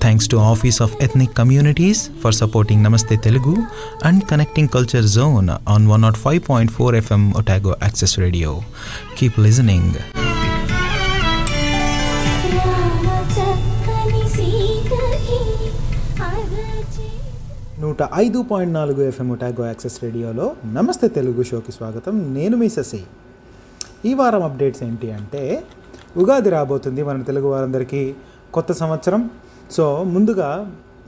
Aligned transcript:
Thanks 0.00 0.28
to 0.28 0.36
office 0.36 0.82
of 0.82 0.94
ethnic 1.02 1.34
communities 1.36 2.10
for 2.22 2.34
supporting 2.34 2.82
Namaste 2.84 3.16
Telugu 3.16 3.54
and 4.04 4.24
connecting 4.24 4.68
culture 4.68 5.04
zone 5.04 5.50
on 5.68 5.86
one 5.88 6.02
nought 6.02 6.16
five 6.16 6.40
point 6.48 6.72
four 6.72 6.94
FM 6.94 7.32
Otago 7.32 7.74
access 7.82 8.18
radio 8.18 8.60
keep 9.18 9.40
listening 9.40 9.94
నూట 17.82 17.96
ఐదు 18.14 18.38
point 18.50 18.74
నాలుగు 18.74 19.02
FM 19.02 19.28
Otago 19.30 19.66
access 19.66 19.98
రేడియోలో 20.02 20.46
నమస్తే 20.72 21.08
తెలుగు 21.08 21.42
షోకి 21.42 21.72
స్వాగతం. 21.72 22.34
నేను 22.34 22.56
మీ 22.56 22.68
ససి 22.68 23.00
ఈ 24.04 24.14
వారం 24.14 24.42
updates 24.42 24.82
ఏంటి 24.82 25.10
అంటే 25.10 25.62
ఉగాది 26.16 26.50
రాబోతుంది. 26.50 27.02
మన 27.02 27.22
తెలుగు 27.22 27.48
వారందరికీ 27.48 28.14
కొత్త 28.54 28.72
సంవత్సరం 28.72 29.30
సో 29.70 29.84
ముందుగా 30.06 30.50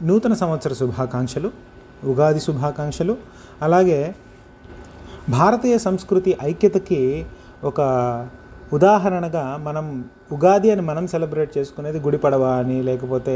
నూతన 0.02 0.34
సంవత్సర 0.34 0.73
శుభాకాంక్షలు 0.73 1.50
ఉగాది 2.05 2.41
శుభాకాంక్షలు 2.41 3.14
అలాగే 3.62 4.00
భారతీయ 5.28 5.75
సంస్కృతి 5.78 6.30
ఐక్యతకి 6.42 7.00
ఒక 7.64 7.81
ఉదాహరణగా 8.72 9.44
మనం 9.58 9.86
ఉగాది 10.33 10.69
అని 10.70 10.83
మనం 10.83 11.05
సెలబ్రేట్ 11.06 11.50
చేసుకునేది 11.56 11.98
గుడి 12.00 12.19
పడవ 12.19 12.44
అని 12.58 12.77
లేకపోతే 12.83 13.34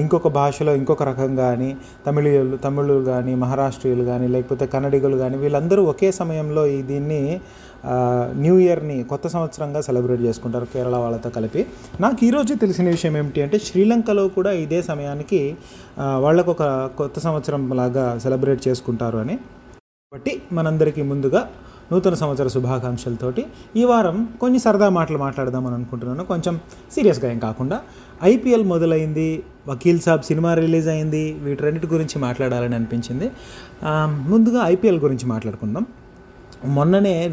ఇంకొక 0.00 0.28
భాషలో 0.28 0.72
ఇంకొక 0.74 1.02
రకంగా 1.02 1.46
అని 1.48 1.70
తమిళీయులు 2.06 2.56
తమిళులు 2.56 3.04
కానీ 3.04 3.32
మహారాష్ట్రీయులు 3.34 4.04
కానీ 4.04 4.26
లేకపోతే 4.26 4.66
కన్నడిగులు 4.66 5.16
కానీ 5.16 5.38
వీళ్ళందరూ 5.38 5.82
ఒకే 5.84 6.10
సమయంలో 6.12 6.64
ఈ 6.66 6.78
దీన్ని 6.82 7.22
న్యూ 8.42 8.54
ఇయర్ని 8.58 8.96
కొత్త 9.12 9.26
సంవత్సరంగా 9.34 9.80
సెలబ్రేట్ 9.80 10.22
చేసుకుంటారు 10.22 10.66
కేరళ 10.74 10.96
వాళ్ళతో 10.96 11.30
కలిపి. 11.30 11.62
నాకు 12.00 12.20
ఈరోజు 12.24 12.54
తెలిసిన 12.54 12.86
విషయం 12.88 13.16
ఏమిటి 13.16 13.42
అంటే 13.42 13.58
శ్రీలంకలో 13.58 14.24
కూడా 14.28 14.52
ఇదే 14.64 14.80
సమయానికి 14.82 15.42
వాళ్ళకు 16.24 16.50
ఒక 16.50 16.62
కొత్త 16.98 17.18
సంవత్సరం 17.20 17.62
లాగా 17.80 18.06
సెలబ్రేట్ 18.24 18.62
చేసుకుంటారు 18.68 19.18
అని. 19.24 19.36
కాబట్టి 19.36 20.34
మనందరికీ 20.52 21.02
ముందుగా 21.02 21.42
నూతన 21.92 22.14
సంవత్సర 22.20 22.48
శుభాకాంక్షలతోటి 22.54 23.42
ఈ 23.76 23.82
వారం 23.84 24.16
కొన్ని 24.40 24.58
సరదా 24.58 24.88
మాటలు 24.98 25.18
మాట్లాడదామని 25.18 25.74
అనుకుంటున్నాను. 25.74 26.24
కొంచెం 26.24 26.54
సీరియస్గా 26.94 27.26
ఏం 27.32 27.38
కాకుండా. 27.38 27.78
ఐపీఎల్ 28.22 28.64
మొదలైంది 28.64 29.26
వకీల్ 29.68 30.00
సాబ్ 30.06 30.22
సినిమా 30.22 30.54
రిలీజ్ 30.54 30.88
అయింది 30.88 31.32
వీటన్నిటి 31.32 31.86
గురించి 31.86 32.16
మాట్లాడాలని 32.18 32.74
అనిపించింది. 32.74 33.28
ముందుగా 34.32 34.62
ఐపీఎల్ 34.74 35.00
గురించి 35.04 35.26
మాట్లాడుకుందాం. 35.34 35.86
మొన్ననే 36.66 37.30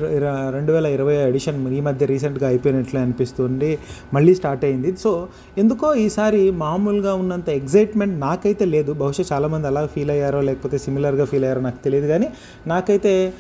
రెండు 0.54 0.72
వేల 0.72 0.86
ఇరవై 0.86 1.16
ఎడిషన్ 1.16 1.74
ఈ 1.74 1.82
మధ్య 1.82 2.06
రీసెంట్గా 2.06 2.48
అయిపోయినట్లు 2.48 3.00
అనిపిస్తుంది. 3.00 3.78
మళ్ళీ 4.14 4.36
స్టార్ట్ 4.36 4.66
అయింది. 4.66 4.98
సో 4.98 5.28
ఎందుకో 5.58 5.94
ఈసారి 5.94 6.52
మామూలుగా 6.52 7.14
ఉన్నంత 7.14 7.50
ఎగ్జైట్మెంట్ 7.50 8.20
నాకైతే 8.20 8.66
లేదు. 8.66 8.94
బహుశా 8.94 9.24
చాలామంది 9.34 9.68
అలా 9.68 9.86
ఫీల్ 9.86 10.12
అయ్యారో 10.12 10.42
లేకపోతే 10.42 10.78
సిమిలర్గా 10.78 11.26
ఫీల్ 11.26 11.44
అయ్యారో 11.44 11.62
నాకు 11.62 11.84
తెలియదు. 11.84 12.08
కానీ 12.08 12.30
నాకైతే 12.68 13.34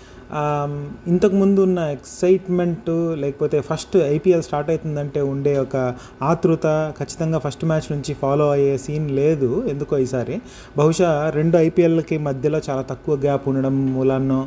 ఇంతకుముందు 1.11 1.59
ఉన్న 1.67 1.79
ఎక్సైట్మెంట్ 1.95 2.89
లేకపోతే 3.23 3.57
ఫస్ట్ 3.69 3.95
ఐపీఎల్ 4.15 4.43
స్టార్ట్ 4.47 4.69
అవుతుందంటే 4.73 5.21
ఉండే 5.31 5.53
ఒక 5.65 5.77
ఆతృత 6.29 6.67
ఖచ్చితంగా 6.99 7.39
ఫస్ట్ 7.45 7.65
మ్యాచ్ 7.71 7.87
నుంచి 7.93 8.13
ఫాలో 8.21 8.47
అయ్యే 8.55 8.75
సీన్ 8.85 9.07
లేదు 9.19 9.49
ఎందుకో 9.71 9.97
ఈసారి. 10.05 10.35
బహుశా 10.79 11.09
రెండు 11.37 11.57
ఐపీఎల్కి 11.67 12.17
మధ్యలో 12.27 12.61
చాలా 12.67 12.83
తక్కువ 12.91 13.15
గ్యాప్ 13.25 13.47
ఉండడం 13.51 13.77
మూలాన్నో 13.95 14.41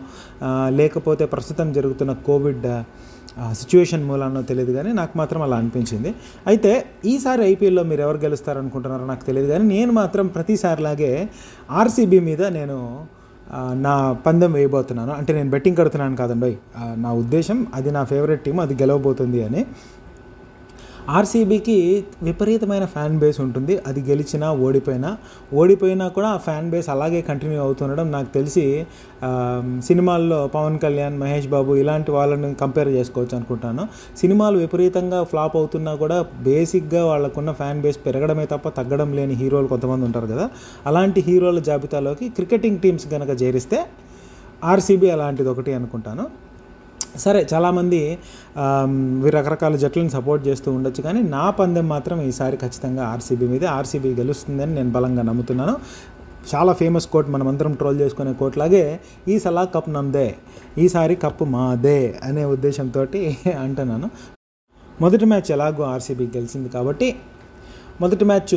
లేకపోతే 0.81 1.27
ప్రస్తుతం 1.35 1.69
జరుగుతున్న 1.79 2.15
కోవిడ్ 2.29 2.69
సిచ్యువేషన్ 3.61 4.05
మూలానో 4.09 4.41
తెలియదు 4.51 4.73
కానీ 4.77 4.91
నాకు 4.99 5.15
మాత్రం 5.21 5.41
అలా 5.47 5.57
అనిపించింది. 5.63 6.11
అయితే 6.51 6.73
ఈసారి 7.13 7.43
ఐపీఎల్లో 7.53 7.83
మీరు 7.91 8.03
ఎవరు 8.07 8.19
గెలుస్తారనుకుంటున్నారో 8.25 9.07
నాకు 9.13 9.25
తెలియదు 9.29 9.49
కానీ 9.53 9.67
నేను 9.75 9.93
మాత్రం 10.01 10.27
ప్రతిసారిలాగే 10.37 11.13
ఆర్సీబీ 11.81 12.21
మీద 12.29 12.43
నేను 12.59 12.79
నా 13.53 14.13
పందెం 14.27 14.53
వేయబోతున్నాను. 14.53 15.13
అంటే 15.13 15.33
నేను 15.33 15.51
బెట్టింగ్ 15.51 15.77
కడుతున్నాను 15.77 16.17
కాదండి. 16.17 16.57
నా 16.97 17.13
ఉద్దేశం 17.13 17.67
అది 17.75 17.91
నా 17.91 18.05
ఫేవరెట్ 18.05 18.43
టీం 18.45 18.61
అది 18.61 18.75
గెలవబోతుంది 18.75 19.45
అని. 19.45 19.63
ఆర్సీబీకి 21.09 22.05
విపరీతమైన 22.23 22.85
ఫ్యాన్ 22.85 23.19
బేస్ 23.19 23.41
ఉంటుంది. 23.41 23.79
అది 23.87 24.01
గెలిచినా 24.01 24.53
ఓడిపోయినా. 24.53 25.17
ఓడిపోయినా 25.55 26.09
కూడా 26.09 26.29
ఆ 26.29 26.37
ఫ్యాన్ 26.37 26.71
బేస్ 26.71 26.89
అలాగే 26.89 27.21
కంటిన్యూ 27.23 27.61
అవుతుండడం 27.61 28.13
నాకు 28.13 28.35
తెలిసి 28.35 28.87
సినిమాల్లో 29.85 30.47
పవన్ 30.55 30.79
కళ్యాణ్ 30.79 31.19
మహేష్ 31.19 31.49
బాబు 31.49 31.75
ఇలాంటి 31.75 32.11
వాళ్ళని 32.11 32.55
కంపేర్ 32.55 32.89
చేసుకోవచ్చు 32.89 33.37
అనుకుంటాను. 33.37 33.89
సినిమాలు 34.19 34.59
విపరీతంగా 34.59 35.23
ఫ్లాప్ 35.23 35.57
అవుతున్నా 35.57 35.95
కూడా 35.95 36.23
బేసిక్గా 36.23 37.05
వాళ్ళకున్న 37.07 37.53
ఫ్యాన్ 37.53 37.81
బేస్ 37.81 37.99
పెరగడమే 38.07 38.47
తప్ప 38.47 38.69
తగ్గడం 38.69 39.13
లేని 39.13 39.35
హీరోలు 39.35 39.67
కొంతమంది 39.67 40.05
ఉంటారు 40.05 40.27
కదా. 40.27 40.51
అలాంటి 40.87 41.21
హీరోల 41.21 41.59
జాబితాలోకి 41.59 42.29
క్రికెటింగ్ 42.29 42.79
టీమ్స్ 42.79 43.07
కనుక 43.11 43.43
చేరిస్తే 43.43 43.87
ఆర్సీబీ 44.65 45.11
అలాంటిది 45.11 45.49
ఒకటి 45.49 45.75
అనుకుంటాను. 45.75 46.44
సరే 47.23 47.41
చాలామంది 47.53 48.01
రకరకాల 49.37 49.75
జట్లను 49.83 50.13
సపోర్ట్ 50.15 50.43
చేస్తూ 50.49 50.69
ఉండొచ్చు 50.77 51.03
కానీ 51.03 51.21
నా 51.37 51.45
పందెం 51.59 51.87
మాత్రం 51.93 52.19
ఈసారి 52.31 52.57
ఖచ్చితంగా 52.57 53.03
ఆర్సీబీ 53.13 53.47
మీద 53.53 53.65
ఆర్సీబీ 53.79 54.11
గెలుస్తుందని 54.21 54.75
నేను 54.79 54.91
బలంగా 54.97 55.23
నమ్ముతున్నాను. 55.31 55.75
చాలా 56.53 56.73
ఫేమస్ 56.81 57.07
కోట్ 57.13 57.29
మనం 57.35 57.47
అందరం 57.49 57.75
ట్రోల్ 57.81 57.99
చేసుకునే 58.01 58.33
కోట్ 58.41 58.57
లాగే 58.63 58.85
ఈ 59.29 59.35
సలా 59.45 59.63
కప్ 59.75 59.91
నమ్దే 59.97 60.29
ఈసారి 60.85 61.15
కప్పు 61.25 61.45
మాదే 61.57 62.01
అనే 62.29 62.43
ఉద్దేశంతో 62.55 63.05
అంటున్నాను. 63.65 64.09
మొదటి 65.01 65.27
మ్యాచ్ 65.31 65.49
ఎలాగో 65.57 65.85
ఆర్సీబీ 65.95 66.27
గెలిచింది 66.35 66.69
కాబట్టి 66.69 67.09
మొదటి 68.01 68.25
match 68.25 68.55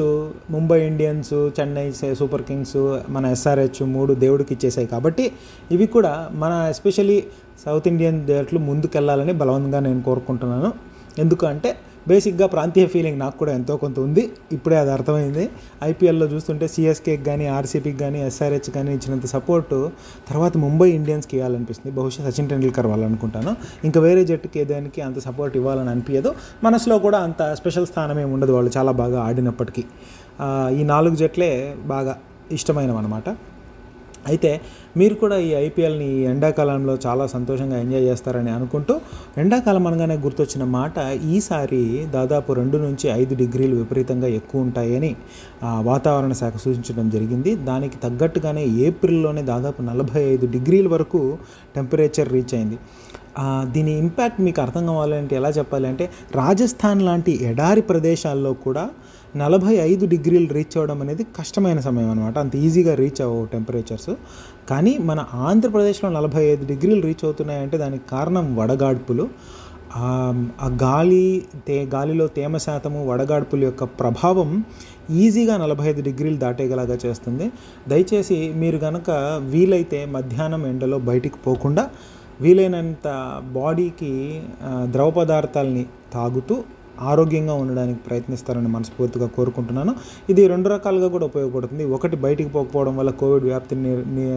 Mumbai 0.51 0.77
Indians 0.87 1.33
Chennai 1.59 1.91
Super 2.19 2.41
Kings 2.41 2.77
మన 3.09 3.25
ఎస్ఆర్హెచ్ 3.25 3.83
మూడు 3.83 4.13
దేవుడికి 4.13 4.53
ఇచ్చేసాయి 4.53 4.87
కాబట్టి 4.87 5.31
ఇవి 5.71 5.87
కూడా 5.87 6.29
మన 6.33 6.53
ఎస్పెషలీ 6.69 7.23
సౌత్ 7.65 7.87
ఇండియన్ 7.87 8.27
జట్లు 8.27 8.59
ముందుకెళ్ళాలని 8.59 9.33
బలవంతంగా 9.33 9.79
నేను 9.79 10.01
కోరుకుంటున్నాను. 10.01 10.73
ఎందుకంటే 11.19 11.69
బేసిక్గా 12.09 12.47
ప్రాంతీయ 12.53 12.85
ఫీలింగ్ 12.93 13.17
నాకు 13.23 13.35
కూడా 13.41 13.51
ఎంతో 13.59 13.73
కొంత 13.83 13.97
ఉంది. 14.05 14.23
ఇప్పుడే 14.55 14.77
అది 14.83 14.91
అర్థమైంది. 14.95 15.45
ఐపీఎల్లో 15.89 16.27
చూస్తుంటే 16.33 16.65
సిఎస్కేకి 16.73 17.23
కానీ 17.29 17.45
ఆర్సీపీకి 17.57 17.99
కానీ 18.03 18.19
ఎస్ఆర్హెచ్ 18.27 18.69
కానీ 18.77 18.91
ఇచ్చినంత 18.97 19.27
సపోర్టు 19.35 19.79
తర్వాత 20.29 20.53
ముంబై 20.65 20.89
ఇండియన్స్కి 20.99 21.35
ఇవ్వాలనిపిస్తుంది. 21.37 21.93
బహుశా 21.99 22.23
సచిన్ 22.27 22.49
టెండూల్కర్ 22.53 22.89
వాళ్ళు 22.91 23.07
అనుకుంటాను 23.09 23.53
ఇంకా 23.89 24.01
వేరే 24.07 24.23
జట్టుకి 24.31 24.59
ఏదానికి 24.63 25.01
అంత 25.07 25.19
సపోర్ట్ 25.27 25.57
ఇవ్వాలని 25.61 25.91
అనిపించదు 25.95 26.31
మనసులో 26.67 26.97
కూడా 27.07 27.19
అంత 27.27 27.41
స్పెషల్ 27.61 27.89
స్థానం 27.91 28.19
ఏమి 28.23 28.33
ఉండదు. 28.37 28.53
వాళ్ళు 28.57 28.71
చాలా 28.77 28.93
బాగా 29.01 29.19
ఆడినప్పటికీ. 29.27 29.85
ఈ 30.79 30.83
నాలుగు 30.93 31.17
జట్లే 31.23 31.51
బాగా 31.93 32.15
ఇష్టమైనవి 32.59 32.99
అనమాట 33.03 33.29
అయితే 34.27 34.49
మీరు 34.97 35.15
కూడా 35.15 35.37
ఈ 35.45 35.51
ఐపీఎల్ని 35.59 36.09
ఎండాకాలంలో 36.31 36.93
చాలా 37.05 37.25
సంతోషంగా 37.27 37.77
ఎంజాయ్ 37.77 38.05
చేస్తారని 38.07 38.51
అనుకుంటూ 38.51 38.93
ఎండాకాలం 39.37 39.85
అనగానే 39.87 40.15
గుర్తొచ్చిన 40.23 40.63
మాట 40.75 40.95
ఈసారి 41.31 41.81
దాదాపు 42.13 42.53
రెండు 42.53 42.77
నుంచి 42.83 43.07
ఐదు 43.15 43.35
డిగ్రీలు 43.35 43.75
విపరీతంగా 43.75 44.29
ఎక్కువ 44.39 44.65
ఉంటాయని 44.65 45.11
ఆ, 45.63 45.71
వాతావరణ 45.81 46.33
శాఖ 46.33 46.55
సూచించడం 46.57 47.07
జరిగింది. 47.09 47.53
దానికి 47.65 47.97
తగ్గట్టుగానే 47.97 48.63
ఏప్రిల్లోనే 48.85 49.43
దాదాపు 49.47 49.81
నలభై 49.83 50.23
ఐదు 50.31 50.47
డిగ్రీల 50.53 50.87
వరకు 50.87 51.21
టెంపరేచర్ 51.75 52.31
రీచ్ 52.31 52.55
అయింది. 52.55 52.79
దీని 53.71 53.91
ఇంపాక్ట్ 53.99 54.39
మీకు 54.41 54.61
అర్థం 54.61 54.83
కావాలంటే 54.87 55.35
ఎలా 55.35 55.49
చెప్పాలి 55.51 55.87
అంటే 55.87 56.05
రాజస్థాన్ 56.35 57.01
లాంటి 57.01 57.31
ఎడారి 57.49 57.81
ప్రదేశాల్లో 57.89 58.53
కూడా 58.63 58.83
నలభై 59.35 59.73
ఐదు 59.83 60.05
డిగ్రీలు 60.05 60.47
రీచ్ 60.53 60.75
అవ్వడం 60.77 60.99
అనేది 61.01 61.23
కష్టమైన 61.37 61.79
సమయం 61.79 62.09
అనమాట 62.09 62.37
అంత 62.37 62.55
ఈజీగా 62.59 62.93
రీచ్ 62.95 63.21
అవ్వవు 63.21 63.45
టెంపరేచర్స్. 63.45 64.11
కానీ 64.69 64.93
మన 65.09 65.19
ఆంధ్రప్రదేశ్లో 65.49 66.09
నలభై 66.09 66.43
ఐదు 66.51 66.63
డిగ్రీలు 66.65 67.01
రీచ్ 67.07 67.23
అవుతున్నాయంటే 67.25 67.77
దానికి 67.77 68.05
కారణం 68.09 68.45
వడగాడ్పులు. 68.55 69.25
ఆ 69.97 70.67
గాలి 70.83 71.27
తే 71.67 71.77
గాలిలో 71.93 72.25
తేమ 72.37 72.57
శాతము 72.57 72.99
వడగాడ్పుల 73.09 73.61
యొక్క 73.63 73.83
ప్రభావం 73.99 74.49
ఈజీగా 75.23 75.55
నలభై 75.57 75.85
ఐదు 75.91 76.01
డిగ్రీలు 76.01 76.37
దాటేగలాగా 76.37 76.97
చేస్తుంది. 77.05 77.45
దయచేసి 77.87 78.37
మీరు 78.61 78.77
కనుక 78.77 79.09
వీలైతే 79.53 79.99
మధ్యాహ్నం 80.15 80.63
ఎండలో 80.71 80.99
బయటికి 81.09 81.39
పోకుండా 81.45 81.85
వీలైనంత 82.41 83.07
బాడీకి 83.57 84.11
ద్రవ 84.91 85.09
పదార్థాలని 85.09 85.85
తాగుతూ 86.13 86.57
ఆరోగ్యంగా 86.99 87.53
ఉండడానికి 87.53 87.99
ప్రయత్నిస్తారని 87.99 88.67
మనస్ఫూర్తిగా 88.67 89.27
కోరుకుంటున్నాను. 89.27 89.95
ఇది 90.29 90.47
రెండు 90.47 90.69
రకాలుగా 90.69 91.07
కూడా 91.07 91.25
ఉపయోగపడుతుంది. 91.25 91.85
ఒకటి 91.85 92.15
బయటికి 92.15 92.49
పోకపోవడం 92.49 92.97
వల్ల 92.97 93.11
కోవిడ్ 93.11 93.43
వ్యాప్తిని 93.43 93.93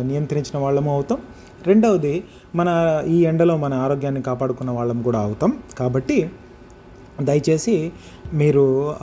నియంత్రించిన 0.09 0.59
వాళ్ళము 0.59 0.95
అవుతాం. 0.95 1.19
రెండవది 1.67 2.15
మన 2.55 2.69
ఈ 3.09 3.25
ఎండలో 3.25 3.57
మన 3.57 3.75
ఆరోగ్యాన్ని 3.75 4.23
కాపాడుకున్న 4.23 4.71
వాళ్ళం 4.71 5.03
కూడా 5.03 5.19
అవుతాం. 5.19 5.53
కాబట్టి 5.79 6.31
దయచేసి 7.29 7.93
మీరు 8.35 8.95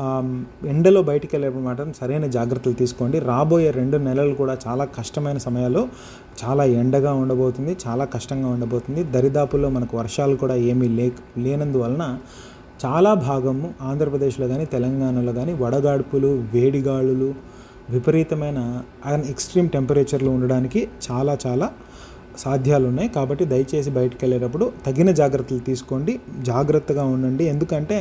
ఎండలో 0.68 1.02
బయటికి 1.02 1.36
వెళ్ళేప్పుడు 1.36 1.64
మాత్రం 1.64 1.94
సరైన 1.94 2.26
జాగ్రత్తలు 2.26 2.74
తీసుకోండి. 2.74 3.20
రాబోయే 3.20 3.72
రెండు 3.72 3.98
నెలలు 3.98 4.36
కూడా 4.36 4.58
చాలా 4.68 4.86
కష్టమైన 4.86 5.38
సమయాలు 5.38 5.88
చాలా 6.44 6.64
ఎండగా 6.64 7.14
ఉండబోతుంది 7.14 7.78
చాలా 7.88 8.06
కష్టంగా 8.06 8.48
ఉండబోతుంది. 8.48 9.04
దరిదాపుల్లో 9.04 9.70
మనకు 9.70 9.98
వర్షాలు 9.98 10.36
కూడా 10.36 10.56
ఏమీ 10.56 10.88
లే 10.88 11.12
లేనందువలన 11.38 12.18
చాలా 12.86 13.12
భాగము 13.24 13.68
ఆంధ్రప్రదేశ్లో 13.82 14.48
కానీ 14.48 14.66
తెలంగాణలో 14.66 15.32
కానీ 15.34 15.54
వడగాడ్పులు 15.54 16.32
వేడిగాలులు 16.54 17.30
విపరీతమైన 17.90 18.60
అండ్ 19.06 19.26
ఎక్స్ట్రీమ్ 19.26 19.70
టెంపరేచర్లు 19.70 20.30
ఉండడానికి 20.30 20.82
చాలా 21.06 21.34
చాలా 21.46 21.68
సాధ్యాలు 22.38 22.86
ఉన్నాయి 22.88 23.10
కాబట్టి 23.10 23.46
దయచేసి 23.46 23.90
బయటికి 23.90 24.26
వెళ్ళేటప్పుడు 24.26 24.72
తగిన 24.86 25.12
జాగ్రత్తలు 25.12 25.60
తీసుకోండి. 25.60 26.20
జాగ్రత్తగా 26.42 27.04
ఉండండి. 27.04 27.44
ఎందుకంటే 27.44 27.98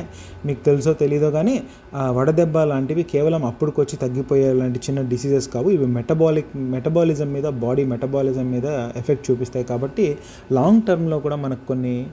మీకు 0.47 0.65
తెలుసో 0.65 0.93
తెలీదో 0.93 1.31
కానీ 1.31 1.63
వడదెబ్బ 2.11 2.59
లాంటివి 2.59 3.03
కేవలం 3.03 3.45
అప్పుడుకొచ్చి 3.45 3.97
తగ్గిపోయే 3.97 4.53
లాంటి 4.53 4.81
చిన్న 4.87 5.09
డిసీజెస్ 5.09 5.49
కావు. 5.49 5.71
ఇవి 5.71 5.87
మెటబాలిక్ 5.87 6.57
మెటబాలిజం 6.57 7.33
మీద 7.33 7.49
బాడీ 7.65 7.85
మెటబాలిజం 7.85 8.51
మీద 8.51 8.67
ఎఫెక్ట్ 8.97 9.31
చూపిస్తాయి. 9.31 9.67
కాబట్టి 9.73 10.19
లాంగ్ 10.53 10.83
టర్మ్లో 10.89 11.19
కూడా 11.19 11.37
మనకు 11.37 11.67
కొన్ని 11.69 12.07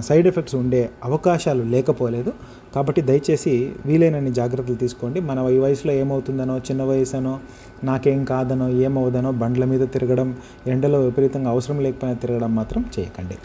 సైడ్ 0.00 0.26
ఎఫెక్ట్స్ 0.26 0.54
ఉండే 0.54 0.90
అవకాశాలు 1.04 1.62
లేకపోలేదు. 1.74 2.32
కాబట్టి 2.74 3.00
దయచేసి 3.00 3.54
వీలైనన్ని 3.86 4.32
జాగ్రత్తలు 4.32 4.76
తీసుకోండి. 4.76 5.20
మన 5.20 5.38
ఈ 5.54 5.58
వయసులో 5.58 5.92
ఏమవుతుందనో 5.92 6.58
చిన్న 6.58 6.82
వయసునో 6.82 7.34
నాకేం 7.84 8.20
కాదనో 8.24 8.68
ఏమవుదనో 8.84 9.32
బండ్ల 9.42 9.64
మీద 9.72 9.84
తిరగడం 9.94 10.28
ఎండలో 10.66 11.00
విపరీతంగా 11.00 11.50
అవసరం 11.50 11.78
లేకపోయినా 11.80 12.18
తిరగడం 12.18 12.52
మాత్రం 12.60 12.84
చేయకండి. 12.98 13.36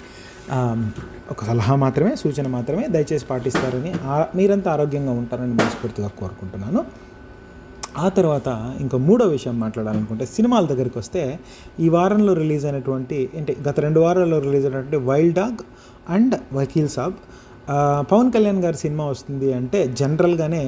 ఒక 1.31 1.39
సలహా 1.45 1.75
మాత్రమే 1.75 2.13
సూచన 2.15 2.47
మాత్రమే 2.47 2.83
దయచేసి 2.87 3.25
పాటిస్తారని 3.25 3.91
మీరంతా 4.35 4.69
ఆరోగ్యంగా 4.73 5.13
ఉంటారని 5.21 5.55
మనస్ఫూర్తిగా 5.61 6.09
కోరుకుంటున్నాను. 6.19 6.81
ఆ 7.97 8.07
తర్వాత 8.17 8.49
ఇంకా 8.79 8.97
మూడో 9.07 9.25
విషయం 9.25 9.55
మాట్లాడాలనుకుంటే 9.59 10.25
సినిమాల 10.35 10.65
దగ్గరికి 10.65 10.97
వస్తే 10.97 11.23
ఈ 11.79 11.87
వారంలో 11.89 12.33
రిలీజ్ 12.41 12.65
అయినటువంటి 12.65 13.17
అంటే 13.37 13.53
గత 13.67 13.79
రెండు 13.85 13.99
వారాల్లో 13.99 14.39
రిలీజ్ 14.39 14.65
అయినటువంటి 14.65 14.99
Wild 15.09 15.35
Dog 15.35 15.61
and 16.09 16.35
Vakeel 16.53 16.89
Saab 16.89 17.15
Pawan 18.09 18.29
Kalyan 18.31 18.59
గారి 18.63 18.77
సినిమా 18.77 19.05
వస్తుంది 19.05 19.47
అంటే 19.53 19.79
జనరల్గానే 19.99 20.63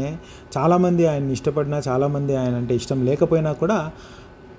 చాలామంది 0.57 1.03
ఆయన్ని 1.05 1.33
ఇష్టపడినా 1.33 1.77
చాలామంది 1.87 2.33
ఆయన 2.35 2.55
అంటే 2.55 2.73
ఇష్టం 2.75 2.99
లేకపోయినా 3.05 3.51
కూడా 3.53 3.77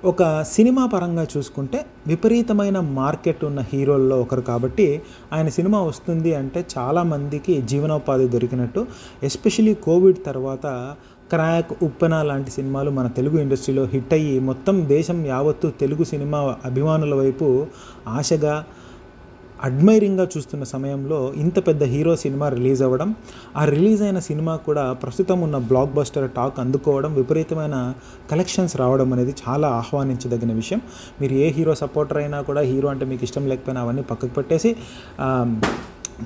ఒక 0.05 0.23
సినిమా 0.47 0.83
పరంగా 0.87 1.25
చూసుకుంటే 1.33 1.79
విపరీతమైన 2.07 2.79
మార్కెట్ 2.95 3.43
ఉన్న 3.45 3.61
హీరోల్లో 3.73 4.17
ఒకరు 4.21 4.43
కాబట్టి 4.43 4.87
ఆయన 5.33 5.49
సినిమా 5.49 5.79
వస్తుంది 5.83 6.31
అంటే 6.35 6.61
చాలామందికి 6.79 7.55
జీవనోపాధి 7.63 8.29
దొరికినట్టు 8.29 8.83
ఎస్పెషలీ 9.23 9.75
కోవిడ్ 9.85 10.21
తర్వాత 10.27 10.67
క్రాక్ 11.31 11.73
ఉప్పెన 11.83 12.15
లాంటి 12.23 12.51
సినిమాలు 12.51 12.91
మన 12.91 13.07
తెలుగు 13.17 13.37
ఇండస్ట్రీలో 13.41 13.85
హిట్ 13.85 14.15
అయ్యి 14.15 14.37
మొత్తం 14.41 14.77
దేశం 14.89 15.19
యావత్తు 15.27 15.67
తెలుగు 15.81 16.05
సినిమా 16.05 16.39
అభిమానుల 16.65 17.15
వైపు 17.15 17.49
ఆశగా 18.09 18.55
అడ్మైరింగ్గా 19.65 20.27
చూస్తున్న 20.37 20.65
సమయంలో 20.65 21.19
ఇంత 21.37 21.59
పెద్ద 21.67 21.83
హీరో 21.85 22.12
సినిమా 22.17 22.49
రిలీజ్ 22.49 22.83
అవ్వడం 22.83 23.11
ఆ 23.57 23.65
రిలీజ్ 23.65 24.03
అయిన 24.03 24.19
సినిమా 24.19 24.57
కూడా 24.57 24.85
ప్రస్తుతం 24.93 25.41
ఉన్న 25.41 25.59
బ్లాక్ 25.71 25.95
బస్టర్ 25.95 26.31
టాక్ 26.31 26.61
అందుకోవడం 26.61 27.15
విపరీతమైన 27.15 27.77
కలెక్షన్స్ 28.31 28.77
రావడం 28.77 29.12
అనేది 29.12 29.35
చాలా 29.43 29.69
ఆహ్వానించదగిన 29.81 30.53
విషయం. 30.53 30.83
మీరు 31.21 31.35
ఏ 31.45 31.49
హీరో 31.51 31.75
సపోర్టర్ 31.75 32.19
అయినా 32.19 32.41
కూడా 32.41 32.61
హీరో 32.61 32.89
అంటే 32.89 33.05
మీకు 33.05 33.25
ఇష్టం 33.25 33.47
లేకపోయినా 33.49 33.81
అవన్నీ 33.81 34.03
పక్కకు 34.03 34.35
పెట్టేసి 34.35 34.73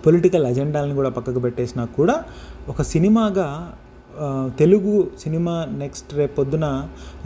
పొలిటికల్ 0.04 0.46
అజెండాలను 0.46 0.94
కూడా 0.94 1.10
పక్కకు 1.10 1.40
పెట్టేసినా 1.40 1.84
కూడా 1.98 2.14
ఒక 2.68 2.82
సినిమాగా 2.82 3.48
తెలుగు 4.58 4.94
సినిమా 5.22 5.54
నెక్స్ట్ 5.82 6.10
రేపు 6.14 6.34
పొద్దున 6.34 6.66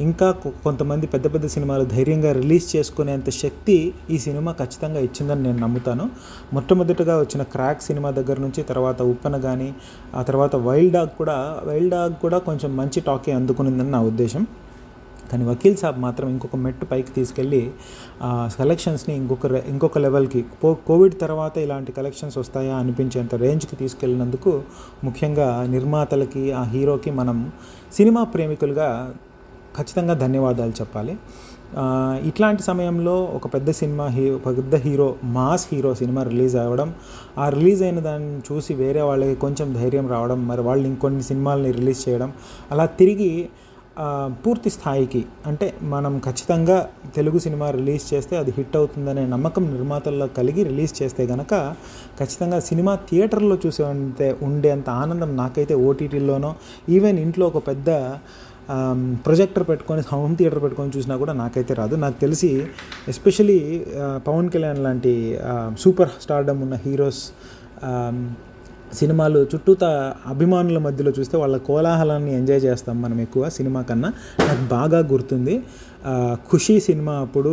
ఇంకా 0.00 0.28
కొంతమంది 0.64 1.06
పెద్ద 1.06 1.26
పెద్ద 1.34 1.46
సినిమాలు 1.46 1.84
ధైర్యంగా 1.94 2.30
రిలీజ్ 2.32 2.66
చేసుకునేంత 2.76 3.30
శక్తి 3.42 3.76
ఈ 4.10 4.18
సినిమా 4.18 4.52
ఖచ్చితంగా 4.52 5.00
ఇచ్చిందని 5.00 5.42
నేను 5.42 5.58
నమ్ముతాను. 5.58 6.04
మొట్టమొదటిగా 6.52 7.16
వచ్చిన 7.18 7.42
క్రాక్ 7.54 7.82
సినిమా 7.88 8.10
దగ్గర 8.10 8.38
నుంచి 8.38 8.62
తర్వాత 8.62 9.02
ఉప్పన 9.12 9.36
కానీ 9.46 9.68
ఆ 10.14 10.22
తర్వాత 10.22 10.56
వైల్డ్ 10.68 10.92
డాగ్ 10.92 11.12
కూడా 11.18 11.36
వైల్డ్ 11.68 11.92
డాగ్ 11.96 12.16
కూడా 12.24 12.38
కొంచెం 12.48 12.72
మంచి 12.76 13.00
టాకే 13.00 13.32
అందుకునిందని 13.32 13.90
నా 13.90 14.00
ఉద్దేశం. 14.00 14.44
కానీ 15.30 15.44
వకీల్ 15.44 15.76
సాబ్ 15.76 15.98
మాత్రం 16.00 16.28
ఇంకొక 16.28 16.56
మెట్టు 16.56 16.84
పైకి 16.84 17.12
తీసుకెళ్ళి 17.12 17.70
ఆ 18.22 18.30
కలెక్షన్స్ని 18.58 19.16
ఇంకొక 19.16 19.46
ఇంకొక 19.68 19.98
లెవెల్కి 19.98 20.44
పో 20.62 20.74
కోవిడ్ 20.74 21.20
తర్వాత 21.20 21.58
ఇలాంటి 21.58 21.92
కలెక్షన్స్ 21.92 22.38
వస్తాయా 22.38 22.76
అనిపించేంత 22.76 23.34
రేంజ్కి 23.34 23.76
తీసుకెళ్ళినందుకు 23.76 24.62
ముఖ్యంగా 25.04 25.66
నిర్మాతలకి 25.68 26.52
ఆ 26.52 26.62
హీరోకి 26.62 27.10
మనం 27.10 27.52
సినిమా 27.92 28.22
ప్రేమికులుగా 28.24 28.88
ఖచ్చితంగా 29.76 30.14
ధన్యవాదాలు 30.14 30.72
చెప్పాలి. 30.80 31.16
ఇట్లాంటి 32.24 32.62
సమయంలో 32.62 33.14
ఒక 33.34 33.46
పెద్ద 33.54 33.70
సినిమా 33.70 34.06
హీ 34.06 34.30
ఒక 34.30 34.56
పెద్ద 34.56 34.74
hero 34.74 35.14
mass 35.24 35.68
hero 35.72 35.94
cinema 35.94 36.22
release 36.22 36.56
అవ్వడం 36.56 36.94
ఆ 37.38 37.48
రిలీజ్ 37.48 37.82
అయిన 37.82 37.98
దాన్ని 37.98 38.38
చూసి 38.38 38.74
వేరే 38.74 39.02
వాళ్ళకి 39.02 39.34
కొంచెం 39.34 39.72
ధైర్యం 39.72 40.08
రావడం 40.08 40.48
మరి 40.48 40.60
వాళ్ళు 40.60 40.86
ఇంకొన్ని 40.86 41.22
సినిమాలని 41.22 41.72
రిలీజ్ 41.72 42.08
చేయడం 42.08 42.32
అలా 42.70 42.84
తిరిగి 42.84 43.48
పూర్తి 44.44 44.70
స్థాయికి 44.70 45.24
అంటే 45.46 45.74
మనం 45.82 46.18
ఖచ్చితంగా 46.18 46.88
తెలుగు 47.16 47.38
సినిమా 47.38 47.70
రిలీజ్ 47.70 48.14
చేస్తే 48.14 48.36
అది 48.36 48.50
హిట్ 48.50 48.76
అవుతుందనే 48.76 49.26
నమ్మకం 49.26 49.64
నిర్మాతల్లో 49.72 50.26
కలిగి 50.26 50.62
రిలీజ్ 50.62 51.02
చేస్తే 51.02 51.26
గనక 51.26 51.54
ఖచ్చితంగా 52.18 52.60
సినిమా 52.60 52.94
థియేటర్లో 53.10 53.58
చూసే 53.66 53.82
ఉండేంత 54.42 54.90
ఆనందం 54.90 55.36
నాకైతే 55.36 55.74
ఓటీటీలోనో 55.74 56.54
ఈవెన్ 56.88 57.18
ఇంట్లో 57.18 57.46
ఒక 57.46 57.68
పెద్ద 57.68 57.90
ప్రొజెక్టర్ 59.24 59.68
పెట్టుకొని 59.68 60.02
హోమ్ 60.12 60.36
థియేటర్ 60.36 60.62
పెట్టుకొని 60.62 60.90
చూసినా 60.96 61.16
కూడా 61.16 61.32
నాకైతే 61.32 61.74
రాదు. 61.74 61.96
నాకు 61.96 62.20
తెలిసి 62.20 62.50
ఎస్పెషలీ 63.08 63.84
పవన్ 64.26 64.50
కళ్యాణ్ 64.50 64.78
లాంటి 64.78 65.38
సూపర్ 65.78 66.08
స్టార్డమ్ 66.22 66.62
ఉన్న 66.62 66.74
హీరోస్ 66.74 67.22
సినిమాలు 68.98 69.40
చుట్టూత 69.54 69.84
అభిమానుల 70.26 70.78
మధ్యలో 70.78 71.12
చూస్తే 71.18 71.36
వాళ్ళ 71.38 71.56
కోలాహలాన్ని 71.68 72.32
ఎంజాయ్ 72.36 72.60
చేస్తాం 72.60 72.96
మనం 73.02 73.20
ఎక్కువ 73.20 73.48
సినిమా 73.48 73.82
కన్నా. 73.82 74.10
నాకు 74.48 74.64
బాగా 74.70 74.98
గుర్తుంది 75.12 75.54
ఖుషీ 76.50 76.80
సినిమా 76.80 77.14
అప్పుడు 77.26 77.52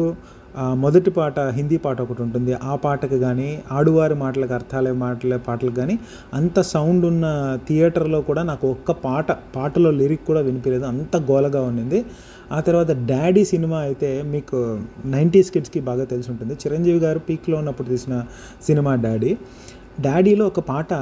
మొదటి 0.84 1.10
పాట 1.10 1.39
హిందీ 1.39 1.77
పాట 1.77 1.98
ఒకటి 2.01 2.22
ఉంటుంది. 2.22 2.54
ఆ 2.54 2.74
పాటకు 2.84 3.18
కానీ 3.24 3.48
ఆడువారి 3.72 4.15
మాటలకు 4.15 4.54
అర్థాలే 4.54 4.92
మాటలే 4.92 5.38
పాటలకు 5.48 5.75
కానీ 5.75 6.00
అంత 6.34 6.62
సౌండ్ 6.62 7.06
ఉన్న 7.06 7.25
థియేటర్లో 7.68 8.22
కూడా 8.22 8.44
నాకు 8.44 8.65
ఒక్క 8.75 8.92
పాట 8.92 9.32
పాటలో 9.56 9.92
లిరిక్ 9.92 10.24
కూడా 10.27 10.42
వినిపించలేదు 10.42 10.86
అంత 10.86 11.18
గోలగా 11.32 11.62
ఉండింది. 11.62 12.06
ఆ 12.51 12.60
తర్వాత 12.60 12.92
డాడీ 12.92 13.46
సినిమా 13.46 13.77
అయితే 13.77 14.22
మీకు 14.22 14.58
నైంటీస్ 15.06 15.51
కిడ్స్కి 15.51 15.80
బాగా 15.80 16.04
తెలిసి 16.04 16.32
ఉంటుంది. 16.32 16.54
చిరంజీవి 16.54 17.00
గారు 17.00 17.20
పీక్లో 17.20 17.58
ఉన్నప్పుడు 17.58 17.88
తీసిన 17.88 18.24
సినిమా 18.68 18.96
డాడీ. 18.96 19.38
డాడీలో 20.02 20.48
ఒక 20.48 20.60
పాట 20.60 20.94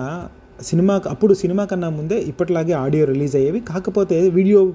సినిమా 0.62 1.02
అప్పుడు 1.10 1.34
సినిమా 1.34 1.66
కన్నా 1.66 1.90
ముందే 1.90 2.20
ఇప్పటిలాగే 2.20 2.72
ఆడియో 2.72 3.06
రిలీజ్ 3.06 3.36
అయ్యేవి. 3.36 3.60
కాకపోతే 3.60 4.30
వీడియో 4.30 4.74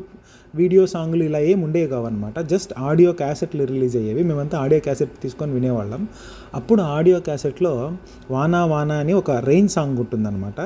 వీడియో 0.54 0.86
సాంగ్లు 0.86 1.24
ఇలా 1.24 1.38
ఏం 1.38 1.60
ఉండేవి 1.60 1.88
కావన్నమాట. 1.88 2.40
జస్ట్ 2.40 2.72
ఆడియో 2.78 3.12
క్యాసెట్లు 3.12 3.64
రిలీజ్ 3.64 3.96
అయ్యేవి. 3.96 4.22
మేమంతా 4.22 4.58
ఆడియో 4.58 4.80
క్యాసెట్ 4.80 5.10
తీసుకొని 5.22 5.52
వినేవాళ్ళం. 5.52 6.08
అప్పుడు 6.54 6.82
ఆడియో 6.82 7.20
క్యాసెట్లో 7.20 7.92
వానా 8.30 8.64
వానా 8.66 8.94
అని 8.94 9.12
ఒక 9.12 9.30
రెయిన్ 9.30 9.68
సాంగ్ 9.68 9.98
ఉంటుందన్నమాట. 9.98 10.60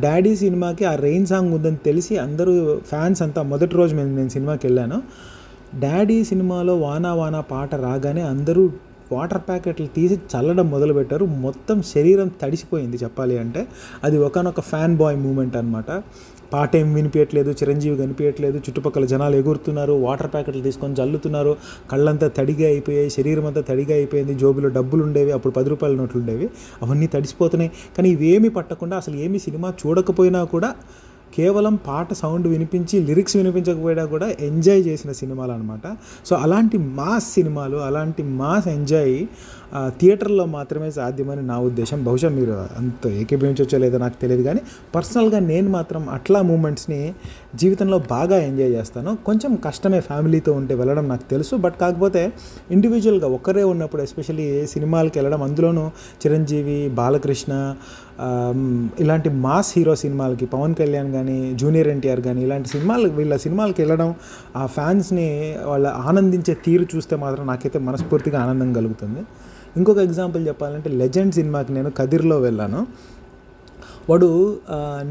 డాడీ 0.00 0.36
సినిమాకి 0.36 0.84
ఆ 0.84 0.94
రెయిన్ 0.94 1.26
సాంగ్ 1.26 1.54
ఉందని 1.54 1.76
తెలిసి 1.76 2.16
అందరూ 2.16 2.78
ఫ్యాన్స్ 2.86 3.22
అంతా 3.22 3.42
మొదటి 3.42 3.76
రోజు 3.76 3.94
నేను 3.94 4.16
నేను 4.16 4.28
సినిమాకి 4.28 4.66
వెళ్ళాను. 4.66 5.02
డాడీ 5.80 6.24
సినిమాలో 6.24 6.76
వానా 6.76 7.14
వానా 7.14 7.40
పాట 7.40 7.74
రాగానే 7.74 8.20
అందరూ 8.20 8.70
వాటర్ 9.12 9.42
ప్యాకెట్లు 9.48 9.86
తీసి 9.96 10.16
చల్లడం 10.32 10.70
మొదలుపెట్టారు. 10.70 11.24
మొత్తం 11.24 11.82
శరీరం 11.82 12.30
తడిసిపోయింది 12.42 12.96
చెప్పాలి 12.96 13.38
అంటే. 13.38 13.66
అది 14.04 14.18
ఒకనొక 14.18 14.60
ఫ్యాన్ 14.60 14.96
బాయ్ 14.96 15.16
మూమెంట్ 15.16 15.56
అనమాట 15.56 16.02
పాట 16.52 16.76
ఏం 16.76 16.94
వినిపించట్లేదు 16.94 17.50
చిరంజీవి 17.50 17.96
కనిపించట్లేదు 17.96 18.58
చుట్టుపక్కల 18.58 19.04
జనాలు 19.04 19.36
ఎగురుతున్నారు 19.36 19.92
వాటర్ 19.92 20.30
ప్యాకెట్లు 20.32 20.62
తీసుకొని 20.62 20.94
జల్లుతున్నారు 20.94 21.56
కళ్ళంతా 21.90 22.28
తడిగా 22.28 22.66
అయిపోయాయి 22.68 23.10
శరీరం 23.10 23.46
అంతా 23.46 23.60
తడిగా 23.60 23.94
అయిపోయింది 23.94 24.34
జోబులో 24.34 24.68
డబ్బులు 24.68 25.02
ఉండేవి 25.02 25.32
అప్పుడు 25.32 25.52
పది 25.52 25.68
రూపాయల 25.68 25.94
నోట్లు 25.96 26.20
ఉండేవి 26.20 26.48
అవన్నీ 26.82 27.06
తడిసిపోతున్నాయి. 27.06 27.70
కానీ 27.96 28.10
ఇవేమీ 28.10 28.48
పట్టకుండా 28.48 28.96
అసలు 28.96 29.16
ఏమీ 29.16 29.38
సినిమా 29.38 29.74
చూడకపోయినా 29.86 30.44
కూడా 30.44 30.74
కేవలం 31.36 31.74
పాట 31.86 32.12
సౌండ్ 32.12 32.48
వినిపించి 32.48 32.96
లిరిక్స్ 33.00 33.36
వినిపించకపోయినా 33.36 34.04
కూడా 34.04 34.28
ఎంజాయ్ 34.40 34.82
చేసిన 34.82 35.12
సినిమాలు 35.12 35.52
అనమాట 35.52 35.86
సో 36.26 36.36
అలాంటి 36.36 36.78
మాస్ 36.78 37.28
సినిమాలు 37.34 37.76
అలాంటి 37.76 38.22
మాస్ 38.22 38.68
ఎంజాయ్ 38.68 39.16
థియేటర్లో 40.00 40.44
మాత్రమే 40.56 40.88
సాధ్యమని 40.90 41.42
నా 41.42 41.56
ఉద్దేశం. 41.68 41.98
బహుశా 42.04 42.28
మీరు 42.38 42.54
అంత 42.80 43.06
ఏకీభవించవచ్చో 43.20 43.78
లేదో 43.84 43.98
నాకు 44.04 44.16
తెలియదు 44.22 44.44
కానీ 44.48 44.60
పర్సనల్గా 44.94 45.38
నేను 45.52 45.68
మాత్రం 45.70 46.02
అట్లా 46.16 46.40
మూమెంట్స్ని 46.42 47.00
జీవితంలో 47.62 47.98
బాగా 48.14 48.36
ఎంజాయ్ 48.48 48.72
చేస్తాను. 48.78 49.10
కొంచెం 49.26 49.52
కష్టమే 49.66 50.00
ఫ్యామిలీతో 50.00 50.52
ఉంటే 50.52 50.74
వెళ్ళడం 50.74 51.04
నాకు 51.08 51.26
తెలుసు. 51.30 51.54
బట్ 51.56 51.76
కాకపోతే 51.80 52.22
ఇండివిజువల్గా 52.70 53.28
ఒక్కరే 53.38 53.64
ఉన్నప్పుడు 53.72 54.02
ఎస్పెషల్లీ 54.02 54.48
సినిమాలకు 54.66 55.16
వెళ్ళడం 55.18 55.42
అందులోనూ 55.42 55.84
చిరంజీవి 56.24 56.78
బాలకృష్ణ 57.00 57.52
ఇలాంటి 59.02 59.28
మాస్ 59.44 59.70
హీరో 59.76 59.92
సినిమాలకి 59.96 60.46
పవన్ 60.46 60.74
కళ్యాణ్ 60.74 61.10
కానీ 61.12 61.36
జూనియర్ 61.54 61.88
ఎన్టీఆర్ 61.88 62.20
కానీ 62.20 62.40
ఇలాంటి 62.42 62.68
సినిమాలు 62.68 63.08
వీళ్ళ 63.08 63.34
సినిమాలకు 63.36 63.78
వెళ్ళడం 63.82 64.08
ఆ 64.56 64.64
ఫ్యాన్స్ని 64.66 65.26
వాళ్ళ 65.66 65.86
ఆనందించే 66.08 66.54
తీరు 66.64 66.86
చూస్తే 66.94 67.16
మాత్రం 67.16 67.46
నాకైతే 67.46 67.78
మనస్ఫూర్తిగా 67.78 68.38
ఆనందం 68.44 68.72
కలుగుతుంది. 68.78 69.22
ఇంకొక 69.78 70.00
ఎగ్జాంపుల్ 70.08 70.42
చెప్పాలంటే 70.48 70.88
లెజెండ్ 71.02 71.32
సినిమాకి 71.38 71.70
నేను 71.72 71.90
కదిర్లో 71.98 72.36
వెళ్ళాను. 72.46 72.80
వాడు 74.10 74.28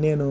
నేను 0.03 0.27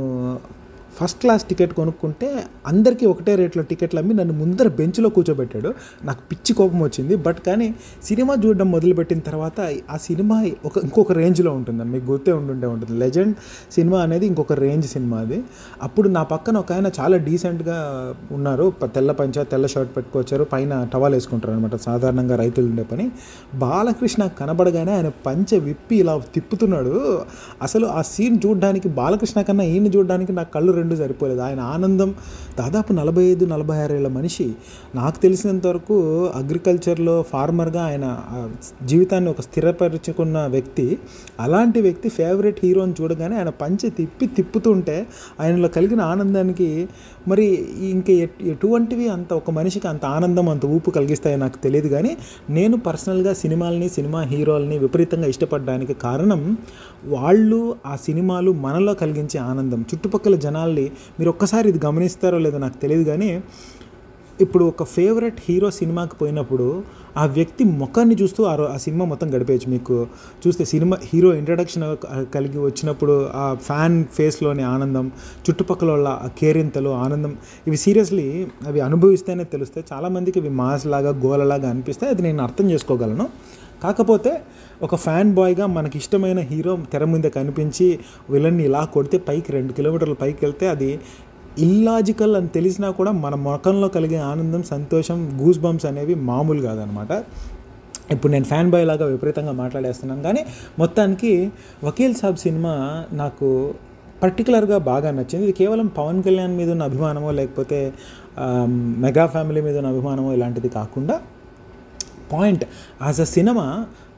ఫస్ట్ 0.97 1.21
క్లాస్ 1.21 1.45
టికెట్ 1.45 1.73
కొనుక్కుంటే 1.73 2.43
అందరికీ 2.67 3.07
ఒకటే 3.07 3.35
రేట్లో 3.35 3.62
టికెట్లు 3.62 4.00
అమ్మి 4.00 4.15
నన్ను 4.15 4.35
ముందర 4.35 4.69
బెంచ్లో 4.69 5.09
కూర్చోబెట్టాడు. 5.09 5.75
నాకు 6.05 6.19
పిచ్చి 6.31 6.55
కోపం 6.55 6.81
వచ్చింది. 6.81 7.17
బట్ 7.17 7.41
కానీ 7.47 7.75
సినిమా 8.03 8.35
చూడడం 8.47 8.71
మొదలుపెట్టిన 8.71 9.19
తర్వాత 9.19 9.61
ఆ 9.91 9.97
సినిమా 9.97 10.50
ఒక 10.65 10.79
ఇంకొక 10.79 11.12
రేంజ్లో 11.12 11.53
ఉంటుంది 11.53 11.85
మీకు 11.85 12.05
గుర్తే 12.05 12.33
ఉంటుండే 12.33 12.67
ఉంటుంది. 12.67 13.00
లెజెండ్ 13.00 13.37
సినిమా 13.73 13.99
అనేది 14.00 14.26
ఇంకొక 14.26 14.53
రేంజ్ 14.53 14.87
సినిమా 14.87 15.19
అది. 15.19 15.45
అప్పుడు 15.83 16.09
నా 16.09 16.23
పక్కన 16.23 16.57
ఒక 16.57 16.73
ఆయన 16.73 16.91
చాలా 17.00 17.17
డీసెంట్గా 17.17 17.79
ఉన్నారు. 18.31 18.73
తెల్ల 18.85 19.12
పంచ 19.12 19.45
తెల్ల 19.45 19.67
షర్ట్ 19.67 19.97
పెట్టుకొచ్చారు. 19.97 20.45
పైన 20.45 20.88
టవాల్ 20.93 21.15
వేసుకుంటారు 21.15 21.53
అనమాట 21.53 21.76
సాధారణంగా 21.76 22.37
రైతులు 22.37 22.67
ఉండే 22.67 22.83
పని. 22.83 23.11
బాలకృష్ణ 23.55 24.26
కనబడగానే 24.26 24.93
ఆయన 24.93 25.09
పంచ 25.26 25.59
విప్పి 25.59 25.97
ఇలా 25.97 26.23
తిప్పుతున్నాడు. 26.35 27.23
అసలు 27.62 27.87
ఆ 27.87 28.03
సీన్ 28.03 28.38
చూడడానికి 28.47 28.88
బాలకృష్ణ 28.88 29.43
కన్నా 29.43 29.65
ఈయన 29.65 29.87
చూడడానికి 29.87 30.33
నా 30.33 30.43
కళ్ళు 30.43 30.73
రెండు 30.73 30.86
సరిపోలేదు. 30.95 31.40
ఆయన 31.40 31.61
ఆనందం 31.61 32.14
దాదాపు 32.59 32.93
నలభై 32.93 33.25
ఐదు 33.25 33.45
నలభై 33.45 33.76
ఆరు 33.76 33.95
ఏళ్ళ 33.95 34.09
మనిషి. 34.09 34.52
నాకు 34.95 35.19
తెలిసినంత 35.19 35.66
వరకు 35.66 36.26
అగ్రికల్చర్లో 36.35 37.23
ఫార్మర్గా 37.23 37.85
ఆయన 37.85 38.19
జీవితాన్ని 38.85 39.31
ఒక 39.31 39.40
స్థిరపరుచుకున్న 39.40 40.47
వ్యక్తి. 40.47 40.99
అలాంటి 41.40 41.81
వ్యక్తి 41.81 42.09
ఫేవరెట్ 42.09 42.61
హీరోని 42.62 42.95
చూడగానే 43.00 43.37
ఆయన 43.37 43.49
పంచి 43.49 43.90
తిప్పి 43.90 44.26
తిప్పుతుంటే 44.26 45.07
ఆయనలో 45.40 45.69
కలిగిన 45.69 46.00
ఆనందానికి 46.00 46.88
మరి 47.28 47.47
ఇంక 47.90 48.09
ఎటువంటివి 48.47 49.09
అంత 49.09 49.33
ఒక 49.33 49.50
మనిషికి 49.50 49.88
అంత 49.88 50.04
ఆనందం 50.16 50.49
అంత 50.49 50.64
ఊపు 50.66 50.90
కలిగిస్తాయో 50.90 51.37
నాకు 51.37 51.59
తెలియదు 51.59 51.88
కానీ 51.88 52.12
నేను 52.50 52.76
పర్సనల్గా 52.78 53.33
సినిమాల్ని 53.35 53.88
సినిమా 53.88 54.23
హీరోల్ని 54.25 54.78
విపరీతంగా 54.78 55.26
ఇష్టపడడానికి 55.26 55.95
కారణం 56.00 56.42
వాళ్ళు 57.09 57.61
ఆ 57.87 57.97
సినిమాలు 57.97 58.52
మనలో 58.59 58.95
కలిగించే 58.95 59.38
ఆనందం. 59.47 59.80
చుట్టుపక్కల 59.83 60.35
జనాల్ని 60.37 60.87
మీరు 61.18 61.30
ఒక్కసారి 61.30 61.68
ఇది 61.68 61.87
గమనిస్తారో 61.87 62.38
లేదో 62.38 62.59
నాకు 62.59 62.78
తెలియదు 62.78 63.04
కానీ 63.04 63.30
ఇప్పుడు 64.40 64.64
ఒక 64.64 64.85
ఫేవరెట్ 64.85 65.38
హీరో 65.49 65.71
సినిమాకి 65.71 66.14
పోయినప్పుడు 66.16 66.85
ఆ 67.16 67.26
వ్యక్తి 67.26 67.64
ముఖాన్ని 67.64 68.16
చూస్తూ 68.23 68.45
ఆ 68.45 68.55
ఆ 68.75 68.76
సినిమా 68.76 69.05
మొత్తం 69.05 69.35
గడిపేయచ్చు 69.35 69.71
మీకు. 69.71 70.07
చూస్తే 70.47 70.64
సినిమా 70.64 70.97
హీరో 71.05 71.35
ఇంట్రడక్షన్ 71.35 71.85
కలిగి 72.35 72.59
వచ్చినప్పుడు 72.59 73.28
ఆ 73.35 73.57
ఫ్యాన్ 73.61 74.05
ఫేస్లోని 74.05 74.62
ఆనందం 74.62 75.07
చుట్టుపక్కల 75.47 75.90
వాళ్ళ 75.90 76.09
ఆ 76.09 76.28
కేరింతలు 76.38 76.88
ఆనందం 76.88 77.37
ఇవి 77.66 77.76
సీరియస్లీ 77.76 78.47
అవి 78.66 78.81
అనుభవిస్తేనే 78.81 79.45
తెలుస్తాయి. 79.45 79.87
చాలామందికి 79.93 80.38
ఇవి 80.38 80.49
మాస్ 80.49 80.87
లాగా 80.87 81.11
గోలలాగా 81.11 81.71
అనిపిస్తాయి. 81.71 82.12
అది 82.12 82.23
నేను 82.23 82.43
అర్థం 82.43 82.71
చేసుకోగలను. 82.71 83.28
కాకపోతే 83.83 84.40
ఒక 84.83 84.95
ఫ్యాన్ 84.97 85.35
బాయ్గా 85.35 85.66
మనకి 85.66 85.99
ఇష్టమైన 85.99 86.40
హీరో 86.40 86.78
తెర 86.93 87.05
ముందే 87.05 87.31
కనిపించి 87.31 87.99
విలన్ని 88.31 88.64
ఇలా 88.64 88.85
కొడితే 88.85 89.19
పైకి 89.19 89.52
రెండు 89.52 89.73
కిలోమీటర్ల 89.73 90.12
పైకి 90.12 90.38
వెళ్తే 90.43 90.69
అది 90.69 91.00
ఇల్లాజికల్ 91.65 92.35
అని 92.39 92.51
తెలిసినా 92.57 92.89
కూడా 92.99 93.13
మన 93.25 93.35
ముఖంలో 93.47 93.89
కలిగే 93.97 94.19
ఆనందం 94.31 94.63
సంతోషం 94.73 95.19
గూస్ 95.41 95.61
బంప్స్ 95.65 95.87
అనేవి 95.91 96.15
మామూలు 96.31 96.63
కాదనమాట. 96.69 97.13
ఇప్పుడు 98.15 98.31
నేను 98.33 98.47
ఫ్యాన్ 98.51 98.69
బాయ్ 98.73 98.85
లాగా 98.91 99.07
విపరీతంగా 99.13 99.53
మాట్లాడేస్తున్నాను 99.61 100.23
కానీ 100.23 100.43
మొత్తానికి 100.79 101.33
వకీల్ 101.85 102.17
సాబ్ 102.21 102.39
సినిమా 102.45 102.73
నాకు 103.23 103.49
పర్టికులర్గా 104.23 104.77
బాగా 104.91 105.09
నచ్చింది. 105.17 105.45
ఇది 105.47 105.55
కేవలం 105.61 105.87
పవన్ 105.99 106.21
కళ్యాణ్ 106.27 106.55
మీద 106.61 106.69
ఉన్న 106.75 106.85
అభిమానమో 106.91 107.31
లేకపోతే 107.41 107.79
మెగా 109.05 109.25
ఫ్యామిలీ 109.35 109.61
మీద 109.67 109.77
ఉన్న 109.81 109.89
అభిమానమో 109.95 110.31
ఇలాంటిది 110.37 110.69
కాకుండా 110.79 111.17
point. 112.33 112.65
As 113.07 113.21
a 113.27 113.29
cinema 113.37 113.67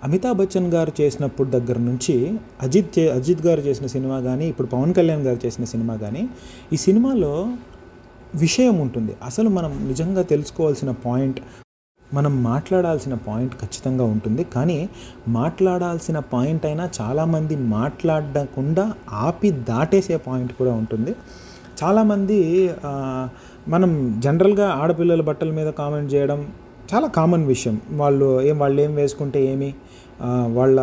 Amitabh 0.07 0.37
Bachchan 0.39 0.69
garu 0.75 0.93
చేసినప్పుడు 1.01 1.49
దగ్గర 1.55 1.79
నుంచి 1.87 2.15
అజిత్ 2.65 2.91
చే 2.97 3.05
అజిత్ 3.19 3.43
గారు 3.47 3.63
చేసిన 3.69 3.87
సినిమా 3.95 4.19
కానీ 4.27 4.45
ఇప్పుడు 4.53 4.69
పవన్ 4.75 4.93
కళ్యాణ్ 4.99 5.25
గారు 5.29 5.41
చేసిన 5.45 5.65
సినిమా 5.73 5.95
కానీ 6.03 6.23
ఈ 6.75 6.77
సినిమాలో 6.85 7.33
విషయం 8.43 8.77
ఉంటుంది. 8.85 9.13
అసలు 9.29 9.49
మనం 9.49 9.73
నిజంగా 9.89 10.23
తెలుసుకోవాల్సిన 10.33 10.91
పాయింట్ 11.07 11.41
మనం 12.13 12.33
మాట్లాడాల్సిన 12.43 13.15
పాయింట్ 13.27 13.55
ఖచ్చితంగా 13.63 14.05
ఉంటుంది. 14.15 14.45
కానీ 14.55 14.79
మాట్లాడాల్సిన 15.39 16.19
పాయింట్ 16.35 16.65
అయినా 16.67 16.85
చాలామంది 17.01 17.57
మాట్లాడకుండా 17.77 18.85
ఆపి 19.27 19.51
దాటేసే 19.71 20.17
పాయింట్ 20.29 20.55
కూడా 20.61 20.73
ఉంటుంది. 20.83 21.15
చాలామంది 21.83 22.39
మనం 23.75 23.91
జనరల్గా 24.25 24.69
ఆడపిల్లల 24.83 25.23
బట్టల 25.29 25.51
మీద 25.59 25.69
కామెంట్ 25.83 26.11
చేయడం 26.15 26.41
చాలా 26.93 27.09
కామన్ 27.19 27.45
విషయం. 27.53 27.77
వాళ్ళు 28.01 28.29
ఏం 28.51 28.57
వాళ్ళు 28.59 28.79
ఏం 28.87 28.93
వేసుకుంటే 28.95 29.41
ఏమి? 29.53 29.71
వాళ్ళ 30.23 30.81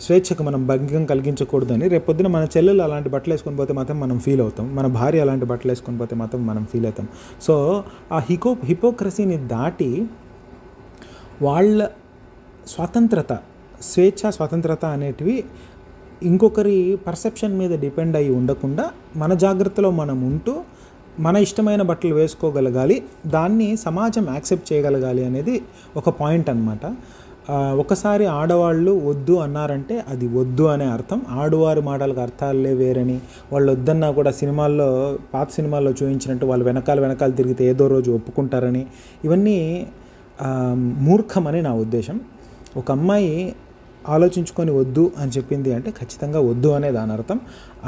స్వేచ్ఛకు 0.00 0.42
మనం 0.42 0.66
భంగం 0.66 1.04
కలిగించకూడదని 1.04 1.88
రేపొద్దున 1.88 2.26
మన 2.26 2.46
చెల్లెలు 2.56 2.82
అలాంటి 2.82 3.08
బట్టలు 3.08 3.32
వేసుకొని 3.32 3.56
పోతే 3.56 3.72
మాత్రం 3.72 4.00
మనం 4.00 4.18
ఫీల్ 4.18 4.40
అవుతాం. 4.40 4.76
మన 4.76 4.86
భార్య 4.86 5.20
అలాంటి 5.20 5.46
బట్టలు 5.46 5.70
వేసుకొని 5.70 5.98
పోతే 5.98 6.16
మాత్రం 6.16 6.46
మనం 6.46 6.66
ఫీల్ 6.72 6.84
అవుతాం. 6.84 7.08
సో 7.42 7.84
ఆ 8.12 8.18
హికో 8.18 8.56
హిపోక్రసీని 8.64 9.36
దాటి 9.36 10.06
వాళ్ళ 11.42 11.88
స్వతంత్రత 12.66 13.32
స్వేచ్ఛ 13.82 14.30
స్వతంత్రత 14.30 14.84
అనేటివి 14.84 15.44
ఇంకొకరి 16.22 16.98
పర్సెప్షన్ 17.06 17.58
మీద 17.58 17.78
డిపెండ్ 17.78 18.16
అయ్యి 18.16 18.32
ఉండకుండా 18.34 18.90
మన 19.16 19.34
జాగ్రత్తలో 19.34 19.90
మనం 19.90 20.22
ఉంటూ 20.22 20.64
మన 21.20 21.36
ఇష్టమైన 21.36 21.82
బట్టలు 21.82 22.14
వేసుకోగలగాలి. 22.14 23.02
దాన్ని 23.26 23.76
సమాజం 23.76 24.26
యాక్సెప్ట్ 24.32 24.72
చేయగలగాలి 24.72 25.24
అనేది 25.24 25.62
ఒక 25.96 26.08
పాయింట్ 26.08 26.50
అనమాట 26.50 26.96
ఒకసారి 27.50 28.26
ఆడవాళ్ళు 28.26 28.92
వద్దు 29.08 29.32
అన్నారంటే 29.32 30.04
అది 30.08 30.26
వద్దు 30.28 30.62
అనే 30.62 30.84
అర్థం. 30.84 31.22
ఆడవారి 31.30 31.80
మాటలకు 31.80 32.20
అర్థాలే 32.20 32.72
వేరని 32.74 33.18
వాళ్ళు 33.52 33.72
వద్దన్నా 33.72 34.10
కూడా 34.10 34.30
సినిమాల్లో 34.30 35.18
పాత 35.34 35.48
సినిమాల్లో 35.50 35.90
చూపించినట్టు 35.90 36.46
వాళ్ళు 36.46 36.64
వెనకాల 36.64 37.00
వెనకాల 37.00 37.30
తిరిగితే 37.30 37.64
ఏదో 37.64 37.86
రోజు 37.86 38.10
ఒప్పుకుంటారని. 38.10 38.86
ఇవన్నీ 39.24 39.86
మూర్ఖమని 41.08 41.62
నా 41.62 41.74
ఉద్దేశం. 41.84 42.20
ఒక 42.76 42.90
అమ్మాయి 42.90 43.54
ఆలోచించుకొని 44.14 44.72
వద్దు 44.78 45.04
అని 45.20 45.30
చెప్పింది 45.36 45.70
అంటే 45.76 45.90
ఖచ్చితంగా 45.98 46.40
వద్దు 46.48 46.70
అనే 46.76 46.90
దాని 46.96 47.12
అర్థం. 47.16 47.38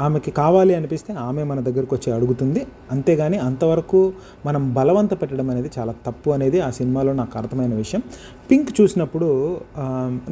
ఆమెకి 0.05 0.31
కావాలి 0.41 0.73
అనిపిస్తే 0.79 1.13
ఆమె 1.27 1.43
మన 1.51 1.59
దగ్గరకు 1.67 1.93
వచ్చి 1.95 2.09
అడుగుతుంది. 2.17 2.61
అంతేగాని 2.91 3.37
అంతవరకు 3.47 4.01
మనం 4.47 4.63
బలవంత 4.73 5.13
పెట్టడం 5.21 5.49
అనేది 5.53 5.71
చాలా 5.77 5.95
తప్పు 6.07 6.29
అనేది 6.37 6.59
ఆ 6.67 6.69
సినిమాలో 6.79 7.13
నాకు 7.21 7.37
అర్థమైన 7.41 7.73
విషయం. 7.83 8.03
పింక్ 8.51 8.71
చూసినప్పుడు 8.81 9.29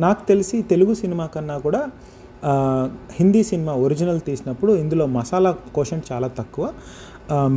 నాకు 0.06 0.22
తెలిసి 0.27 0.60
తెలుగు 0.74 0.96
సినిమా 1.03 1.27
కన్నా 1.36 1.58
కూడా 1.67 1.82
హిందీ 3.17 3.44
సినిమా 3.44 3.74
ఒరిజినల్ 3.86 4.22
తీసినప్పుడు 4.25 4.72
ఇందులో 4.84 5.06
మసాలా 5.17 5.51
కోషన్ 5.75 6.01
చాలా 6.12 6.27
తక్కువ. 6.39 6.65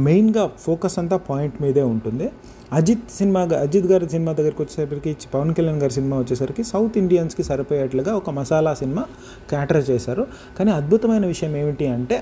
మెయిన్గా 0.06 0.44
ఫోకస్ 0.66 0.96
అంతా 1.00 1.16
పాయింట్ 1.28 1.56
మీదే 1.62 1.84
ఉంటుంది. 1.94 2.26
అజిత్ 2.72 3.06
సినిమా 3.18 3.40
అజిత్ 3.60 3.86
గారి 3.86 4.06
సినిమా 4.10 4.32
దగ్గరికి 4.32 4.62
వచ్చేసరికి 4.62 5.12
పవన్ 5.34 5.52
కళ్యాణ్ 5.54 5.78
గారి 5.82 5.94
సినిమా 5.96 6.16
వచ్చేసరికి 6.18 6.62
సౌత్ 6.64 6.96
ఇండియన్స్కి 6.98 7.42
సరిపోయేట్లుగా 7.42 8.12
ఒక 8.16 8.30
మసాలా 8.30 8.72
సినిమా 8.74 9.02
క్యాటర్ 9.50 9.82
చేశారు. 9.90 10.24
కానీ 10.58 10.70
అద్భుతమైన 10.70 11.24
విషయం 11.26 11.52
ఏమిటి 11.56 11.86
అంటే 11.86 12.16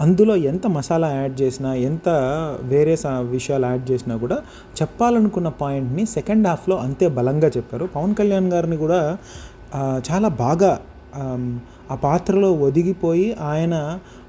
అందులో 0.00 0.34
ఎంత 0.50 0.66
మసాలా 0.66 1.08
యాడ్ 1.14 1.34
చేసినా 1.40 1.70
ఎంత 1.88 2.08
వేరే 2.62 2.94
విషయాలు 3.36 3.66
యాడ్ 3.66 3.84
చేసినా 3.90 4.14
కూడా 4.16 4.38
చెప్పాలనుకున్న 4.80 5.48
పాయింట్ని 5.62 6.04
సెకండ్ 6.06 6.46
హాఫ్లో 6.46 6.76
అంతే 6.76 7.08
బలంగా 7.18 7.50
చెప్పారు. 7.56 7.84
పవన్ 7.96 8.14
కళ్యాణ్ 8.14 8.48
గారిని 8.52 8.76
కూడా 8.76 9.00
చాలా 10.10 10.30
బాగా 10.44 10.72
ఆ 11.90 11.94
పాత్రలో 12.04 12.52
ఒదిగిపోయి 12.66 13.26
ఆయన 13.50 13.74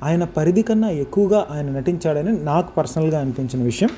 ఆయన 0.03 0.23
పరిధి 0.37 0.61
కన్నా 0.61 0.89
ఎక్కువగా 1.03 1.39
ఆయన 1.51 1.67
నటించాడని 1.77 2.31
నాకు 2.43 2.69
పర్సనల్గా 2.77 3.19
అనిపించిన 3.19 3.61
విషయం. 3.63 3.91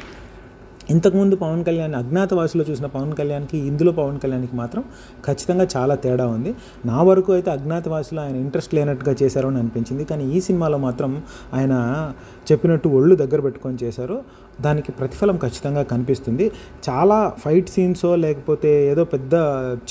ఇంతకుముందు 0.89 1.35
పవన్ 1.35 1.65
కళ్యాణ్ 1.65 1.95
అజ్ఞాతవాసిలో 1.95 2.65
చూసిన 2.69 2.85
పవన్ 2.85 3.13
కళ్యాణ్కి 3.13 3.57
ఇందులో 3.57 3.91
పవన్ 3.91 4.19
కళ్యాణ్కి 4.19 4.55
మాత్రం 4.55 4.83
ఖచ్చితంగా 5.25 5.67
చాలా 5.77 5.95
తేడా 5.95 6.27
ఉంది. 6.27 6.55
నా 6.85 7.03
వరకు 7.03 7.33
అయితే 7.33 7.51
అజ్ఞాతవాసిలో 7.51 8.21
ఆయన 8.21 8.35
ఇంట్రెస్ట్ 8.35 8.75
లేనట్టుగా 8.75 9.15
చేశారు 9.23 9.47
అని 9.47 9.57
అనిపించింది. 9.57 10.05
కానీ 10.05 10.31
ఈ 10.31 10.41
సినిమాలో 10.41 10.77
మాత్రం 10.77 11.23
ఆయన 11.53 12.13
చెప్పినట్టు 12.51 12.89
ఒళ్ళు 12.89 13.15
దగ్గర 13.15 13.41
పెట్టుకొని 13.41 13.77
చేశారు. 13.83 14.23
దానికి 14.61 14.91
ప్రతిఫలం 14.91 15.37
ఖచ్చితంగా 15.37 15.83
కనిపిస్తుంది. 15.83 16.51
చాలా 16.89 17.33
ఫైట్ 17.45 17.69
సీన్సో 17.69 18.15
లేకపోతే 18.15 18.87
ఏదో 18.91 19.03
పెద్ద 19.03 19.33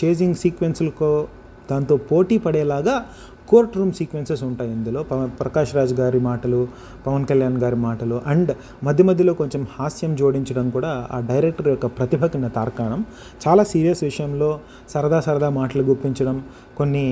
చేజింగ్ 0.05 0.35
సీక్వెన్స్లకో 0.35 1.27
దాంతో 1.71 1.97
పోటీ 1.97 2.39
పడేలాగా 2.39 3.05
కోర్ట్ 3.51 3.75
రూమ్ 3.79 3.91
సీక్వెన్సెస్ 3.99 4.43
ఉంటాయి 4.49 4.71
ఇందులో. 4.77 5.01
ప్రకాష్ 5.41 5.73
రాజ్ 5.77 5.95
గారి 6.01 6.21
మాటలు 6.29 6.61
పవన్ 7.07 7.25
కళ్యాణ్ 7.31 7.59
గారి 7.65 7.79
మాటలు 7.87 8.17
అండ్ 8.33 8.51
మధ్య 8.87 9.05
మధ్యలో 9.09 9.33
కొంచెం 9.41 9.63
హాస్యం 9.77 10.13
జోడించడం 10.21 10.67
కూడా 10.77 10.93
ఆ 11.15 11.19
డైరెక్టర్ 11.31 11.69
యొక్క 11.73 11.87
ప్రతిభకిన 11.99 12.49
తార్కాణం. 12.59 13.01
చాలా 13.45 13.65
సీరియస్ 13.73 14.03
విషయంలో 14.09 14.51
సరదా 14.93 15.21
సరదా 15.27 15.51
మాటలు 15.61 15.85
గుప్పించడం 15.91 16.39
కొన్ని 16.79 17.07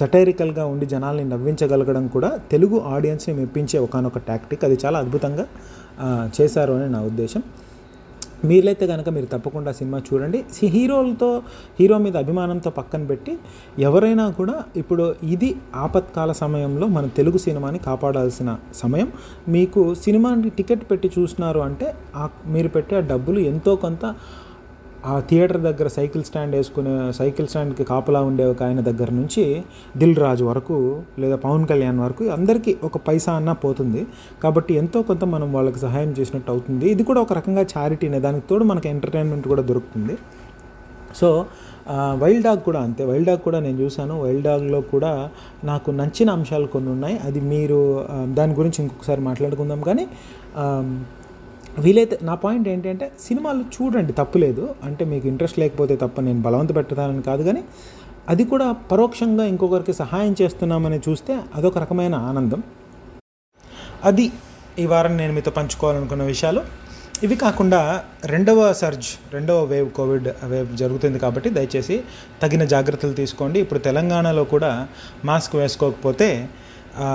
సటైరికల్గా 0.00 0.66
ఉండి 0.72 0.88
జనాల్ని 0.94 1.26
నవ్వించగలగడం 1.34 2.06
కూడా 2.16 2.30
తెలుగు 2.54 2.78
ఆడియన్స్ని 2.94 3.34
మెప్పించే 3.40 3.78
ఒకనొక 3.86 4.18
టాక్టిక్ 4.30 4.64
అది 4.68 4.78
చాలా 4.84 4.98
అద్భుతంగా 5.04 5.46
చేశారు 6.40 6.72
అని 6.78 6.88
నా 6.96 7.02
ఉద్దేశం. 7.10 7.42
మీరైతే 8.44 8.86
కనుక 8.86 9.08
మీరు 9.08 9.26
తప్పకుండా 9.26 9.72
సినిమా 9.72 9.98
చూడండి. 9.98 10.44
హీరోలతో 10.66 11.42
హీరో 11.80 11.98
మీద 11.98 12.16
అభిమానంతో 12.16 12.70
పక్కన 12.70 13.04
పెట్టి 13.04 13.38
ఎవరైనా 13.78 14.30
కూడా 14.30 14.64
ఇప్పుడు 14.76 15.14
ఇది 15.22 15.56
ఆపత్కాల 15.74 16.32
సమయంలో 16.32 16.86
మన 16.86 17.06
తెలుగు 17.06 17.38
సినిమాని 17.38 17.78
కాపాడాల్సిన 17.78 18.56
సమయం. 18.74 19.12
మీకు 19.48 19.94
సినిమాని 19.94 20.50
టికెట్ 20.50 20.90
పెట్టి 20.90 21.10
చూసినారు 21.18 21.60
అంటే 21.60 21.94
ఆ 22.16 22.28
మీరు 22.46 22.68
పెట్టే 22.68 22.96
ఆ 22.96 23.00
డబ్బులు 23.00 23.40
ఎంతో 23.40 23.76
కొంత 23.76 24.14
ఆ 25.12 25.14
థియేటర్ 25.28 25.60
దగ్గర 25.66 25.88
సైకిల్ 25.96 26.22
స్టాండ్ 26.28 26.54
వేసుకునే 26.56 26.92
సైకిల్ 27.18 27.46
స్టాండ్కి 27.50 27.84
కాపలా 27.90 28.20
ఉండే 28.28 28.44
ఒక 28.52 28.60
ఆయన 28.66 28.80
దగ్గర 28.88 29.10
నుంచి 29.18 29.42
దిల్ 30.00 30.16
రాజు 30.22 30.44
వరకు 30.44 30.76
లేదా 31.22 31.36
పవన్ 31.44 31.66
కళ్యాణ్ 31.70 31.98
వరకు 32.04 32.24
అందరికీ 32.36 32.72
ఒక 32.88 32.98
పైసా 33.08 33.32
అన్నా 33.32 33.52
పోతుంది. 33.64 34.02
కాబట్టి 34.42 34.74
ఎంతో 34.74 35.00
కొంత 35.10 35.24
మనం 35.34 35.48
వాళ్ళకి 35.56 35.78
సహాయం 35.84 36.10
చేసినట్టు 36.18 36.50
అవుతుంది. 36.50 36.86
ఇది 36.94 37.02
కూడా 37.10 37.20
ఒక 37.26 37.32
రకంగా 37.38 37.64
చారిటీనే 37.74 38.20
దానికి 38.26 38.44
తోడు 38.50 38.64
మనకి 38.64 38.88
ఎంటర్టైన్మెంట్ 38.94 39.46
కూడా 39.52 39.64
దొరుకుతుంది. 39.70 40.16
సో 41.20 41.28
వైల్డ్ 42.22 42.44
డాగ్ 42.46 42.62
కూడా 42.68 42.80
అంతే. 42.86 43.02
వైల్డ్ 43.10 43.28
డాగ్ 43.30 43.42
కూడా 43.48 43.58
నేను 43.66 43.78
చూశాను. 43.82 44.14
వైల్డ్ 44.22 44.44
డాగ్లో 44.48 44.80
కూడా 44.94 45.12
నాకు 45.70 45.90
నచ్చిన 46.00 46.30
అంశాలు 46.38 46.66
కొన్ని 46.74 46.90
ఉన్నాయి. 46.94 47.16
అది 47.28 47.40
మీరు 47.52 47.78
దాని 48.38 48.54
గురించి 48.54 48.78
ఇంకొకసారి 48.84 49.20
మాట్లాడుకుందాం. 49.28 49.80
కానీ 49.88 50.06
వీలైతే 51.84 52.16
నా 52.28 52.34
పాయింట్ 52.42 52.66
ఏంటంటే 52.72 53.06
సినిమాలు 53.26 53.62
చూడండి 53.74 54.12
తప్పులేదు 54.20 54.64
అంటే 54.86 55.02
మీకు 55.12 55.26
ఇంట్రెస్ట్ 55.32 55.58
లేకపోతే 55.62 55.94
తప్ప 56.02 56.20
నేను 56.28 56.40
బలవంత 56.46 56.70
పెట్టడాలని 56.76 57.22
కాదు 57.22 57.42
కానీ 57.48 57.62
అది 58.32 58.44
కూడా 58.52 58.66
పరోక్షంగా 58.90 59.44
ఇంకొకరికి 59.52 59.94
సహాయం 60.02 60.32
చేస్తున్నామని 60.40 60.98
చూస్తే 61.06 61.32
అదొక 61.56 61.78
రకమైన 61.78 62.14
ఆనందం. 62.30 62.60
అది 64.04 64.26
ఈ 64.78 64.86
వారం 64.86 65.14
నేను 65.16 65.32
మీతో 65.32 65.50
పంచుకోవాలనుకున్న 65.58 66.22
విషయాలు. 66.32 66.62
ఇవి 67.26 67.36
కాకుండా 67.36 67.80
రెండవ 68.32 68.60
సర్జ్ 68.80 69.08
రెండవ 69.34 69.60
వేవ్ 69.64 69.90
కోవిడ్ 69.98 70.28
వేవ్ 70.44 70.70
జరుగుతుంది 70.76 71.18
కాబట్టి 71.18 71.50
దయచేసి 71.50 71.96
తగిన 72.42 72.64
జాగ్రత్తలు 72.74 73.14
తీసుకోండి. 73.20 73.58
ఇప్పుడు 73.64 73.80
తెలంగాణలో 73.88 74.44
కూడా 74.54 74.72
మాస్క్ 75.24 75.56
వేసుకోకపోతే 75.56 76.28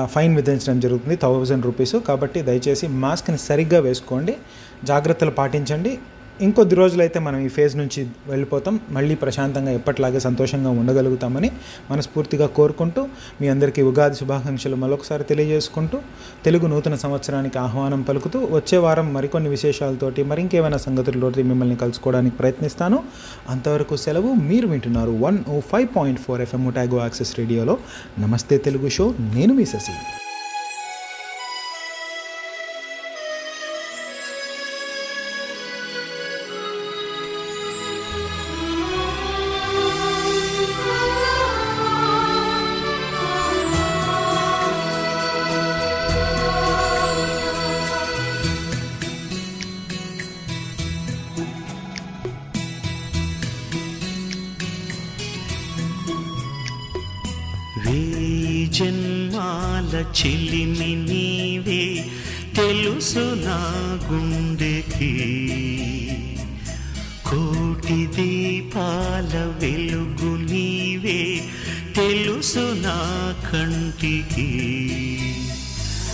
ఫైన్ 0.06 0.36
విధించడం 0.36 0.80
జరుగుతుంది 0.80 1.16
థౌజండ్ 1.16 1.66
రూపీస్. 1.66 1.96
కాబట్టి 2.08 2.42
దయచేసి 2.42 2.88
మాస్క్ని 2.88 3.38
సరిగ్గా 3.38 3.80
వేసుకోండి. 3.80 4.38
జాగ్రత్తలు 4.84 5.32
పాటించండి. 5.32 6.00
ఇంకొద్ది 6.42 6.76
రోజులైతే 6.76 7.20
మనం 7.20 7.40
ఈ 7.40 7.48
ఫేజ్ 7.48 7.76
నుంచి 7.78 8.08
వెళ్ళిపోతాం. 8.28 8.80
మళ్ళీ 8.90 9.16
ప్రశాంతంగా 9.16 9.72
ఎప్పటిలాగే 9.72 10.20
సంతోషంగా 10.20 10.70
ఉండగలుగుతామని 10.70 11.52
మనస్ఫూర్తిగా 11.92 12.48
కోరుకుంటూ 12.48 13.08
మీ 13.42 13.48
అందరికీ 13.48 13.82
ఉగాది 13.82 14.16
శుభాకాంక్షలు 14.16 14.76
మరొకసారి 14.76 15.24
తెలియజేసుకుంటూ 15.24 15.98
తెలుగు 16.46 16.68
నూతన 16.68 16.96
సంవత్సరానికి 16.96 17.60
ఆహ్వానం 17.60 18.02
పలుకుతూ 18.02 18.40
వచ్చే 18.52 18.78
వారం 18.78 19.14
మరికొన్ని 19.14 19.50
విశేషాలతోటి 19.50 20.24
మరింకేమైనా 20.24 20.78
సంగతులతోటి 20.78 21.44
మిమ్మల్ని 21.44 21.76
కలుసుకోవడానికి 21.76 22.36
ప్రయత్నిస్తాను. 22.36 23.04
అంతవరకు 23.50 23.96
సెలవు 23.96 24.34
మీరు 24.34 24.68
వింటున్నారు 24.68 25.12
one 25.12 25.38
O 25.50 25.60
five 25.60 25.88
point 25.96 26.22
four 26.22 26.42
FM 26.42 26.70
Otago 26.70 27.00
access 27.00 27.40
రేడియోలో. 27.40 27.78
నమస్తే 28.20 28.58
తెలుగు 28.58 28.90
షో 28.90 29.14
నేను 29.20 29.54
మీ 29.54 29.66
శశి. 29.66 29.96
జన్మాల 58.72 59.98
చెలిమి 59.98 60.96
నీవే 60.96 62.12
తెలుసు 62.57 63.20
నా 63.20 63.60
గుండెకి. 64.12 65.14
కోటి 67.25 68.05
దీపాల 68.05 69.57
వెలుగు 69.60 70.51
నీవే 70.51 71.42
తెలుసు 71.96 72.60
నా 72.60 73.00
కంటికి. 73.53 74.51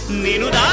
నేను 0.10 0.48
రా 0.48 0.70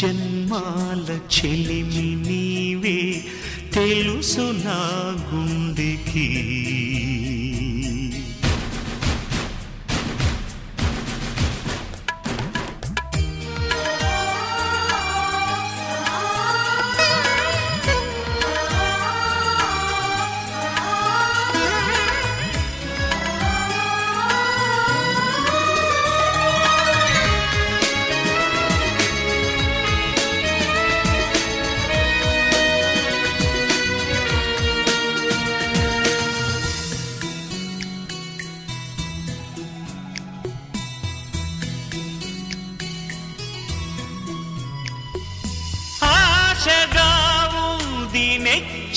జన్మాల 0.00 1.18
చెలిమి 1.34 2.28
నీవే 2.28 3.22
తెలుసు 3.74 4.40
నా 4.40 4.80
గుండెకి. 5.32 6.57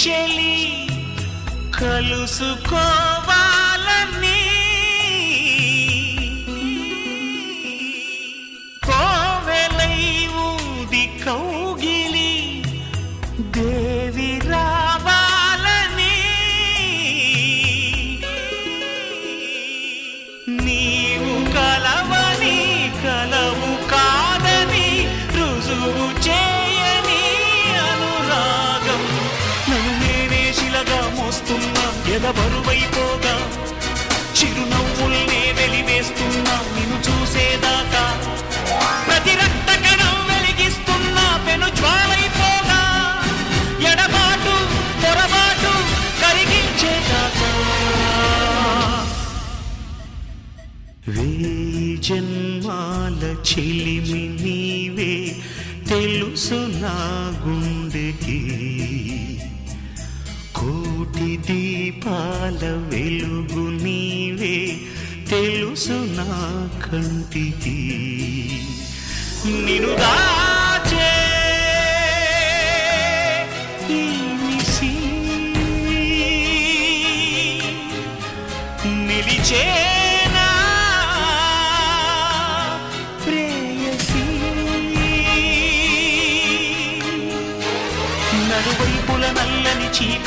చెలి 0.02 0.56
కలుసుకోవ 1.78 3.31
చెలిమి 53.52 54.44
నీవే 54.44 55.36
తెలుసు 55.90 56.54
నా 56.54 56.96
గుండెకి. 57.46 58.42
కోటి 60.56 61.38
దీపాల 61.38 62.88
వెలుగు 62.90 63.84
నీవే 63.84 64.78
తెలుసు 65.30 65.92
నా 65.92 66.70
కంటికి. 66.86 68.00
నిరుగా 69.66 70.31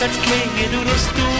Kaçak 0.04 0.24
kenguru 0.24 0.84
dostu 0.84 1.33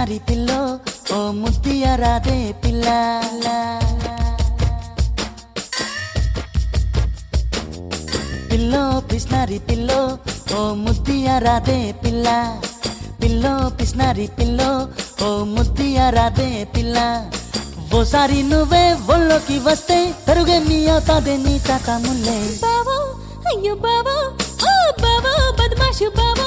చిన్నారి 0.00 0.18
పిల్లో 0.28 0.58
ఓ 1.14 1.16
ముద్దియరాదే 1.40 2.36
పిల్ల. 2.62 2.86
పిల్లో 8.50 8.80
పిస్నారి 9.10 9.58
పిల్లో 9.68 9.98
ఓ 10.58 10.62
ముద్దియరాదే 10.84 11.78
పిల్ల. 12.04 12.26
పిల్లో 13.22 13.52
పిస్నారి 13.80 14.26
పిల్లో 14.38 14.70
ఓ 15.26 15.30
ముద్దియరాదే 15.54 16.50
పిల్ల. 16.76 16.96
ఓసారి 17.98 18.40
నువ్వే 18.52 18.84
ఒళ్ళోకి 19.14 19.58
వస్తే 19.68 19.98
తరుగే 20.28 20.58
మీ 20.68 20.78
అవుతాదే 20.94 21.36
నీ 21.46 21.54
తాత 21.68 21.88
ముల్లే. 22.06 22.38
బావో 22.64 22.98
అయ్యో 23.52 23.74
బావో 23.86 24.16
ఓ 24.70 24.74
బావో 25.04 25.34
బద్మాషు 25.60 26.08
బావో. 26.20 26.39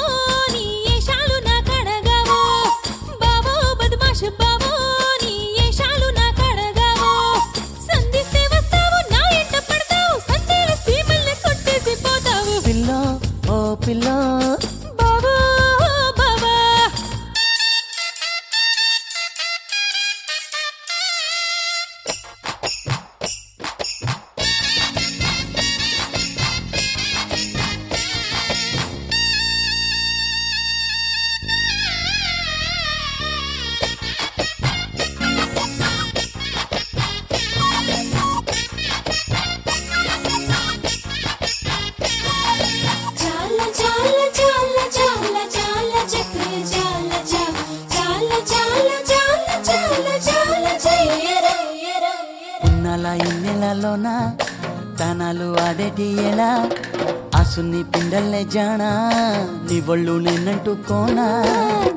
నిన్నంటుకోనా 60.74 61.26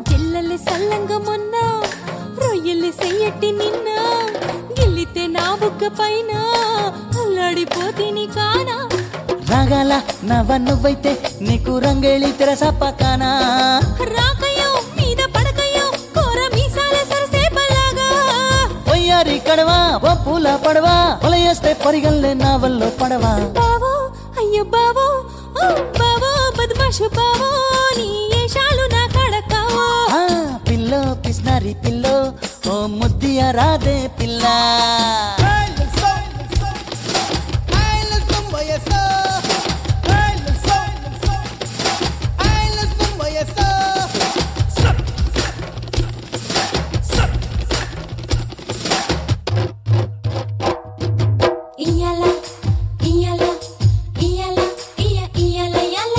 జిల్లలి 0.07 0.57
సల్లంగా 0.65 1.17
మొన్న 1.19 1.55
రొయ్యలి 2.41 2.91
సెయ్యట్టి 2.99 3.49
నిన్న 3.59 3.87
గిల్లితే 4.71 5.23
నా 5.35 5.45
బుగ్గ 5.61 5.87
పైన 5.99 6.31
అల్లాడిపోతిని 7.21 8.25
కానా? 8.35 8.77
రాగాల 9.51 9.91
నవ్వ 10.29 10.57
నువ్వైతే 10.65 11.13
నీకు 11.47 11.73
రంగేళి 11.85 12.29
తెరసప్పకానా 12.39 13.31
రాకయో 14.13 14.69
మీద 14.99 15.21
పడకయో 15.35 15.85
కోర 16.17 16.39
మీసాల 16.55 16.97
సరసేపలాగా 17.11 18.09
పొయ్యారి 18.89 19.37
కడవా 19.47 19.79
ఓ 20.03 20.13
పూల 20.25 20.55
పడవా 20.65 20.95
వలయేస్తే 21.25 21.73
పరిగల్లే 21.85 22.33
నా 22.43 22.53
వల్లో 22.63 22.89
పడవా? 23.01 23.33
బావో 23.59 23.93
అయ్యో 24.41 24.65
బావో 24.75 25.07
ఓ 25.57 25.67
బావో 25.99 26.31
బద్మాషు 26.59 27.07
బావో 27.17 27.51
నా 27.99 28.36
పిల్లో 31.47 31.63
పిస్నారి 31.63 31.73
పిల్లో 31.83 32.15
ఓ 32.67 32.73
ముద్దియ 32.95 33.41
రాదే 33.57 33.97
పిల్ల 34.17 34.45
ఇయ్యాల 51.85 52.23
ఇయ్యాల 53.09 53.43
ఇయ్యాల 54.19 54.59
ఇయ్య 54.99 55.19
ఇయ్యాల 55.37 55.77
యాల 55.95 56.17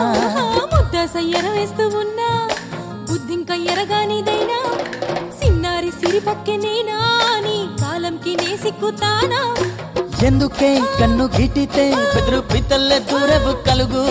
ముద్ద 0.73 0.95
సయ్యర 1.15 1.47
వేస్తూ 1.57 1.85
ఉన్నా 2.01 2.29
బుద్ధింక 3.09 3.51
ఎరగానిదైనా 3.73 4.59
సిన్నారి 5.39 5.91
సిరిపక్కె 6.01 6.57
నేనా? 6.57 6.99
నీ 7.47 7.57
కాలంకి 7.81 8.35
నే 8.37 8.51
సిక్కుతానా? 8.65 9.43
ఎందుకే 10.27 10.71
కన్ను 11.01 11.25
గిటితే 11.37 11.85
బెదురు 12.15 12.41
పితల్లే 12.53 12.99
దూరవు 13.11 13.53
కలుగు? 13.67 14.05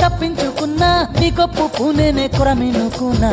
తప్పించుకున్నా 0.00 0.90
నీ 1.20 1.30
గొప్పు 1.30 1.70
పూనేనే 1.76 2.28
కొరమినుకున్నా. 2.28 3.32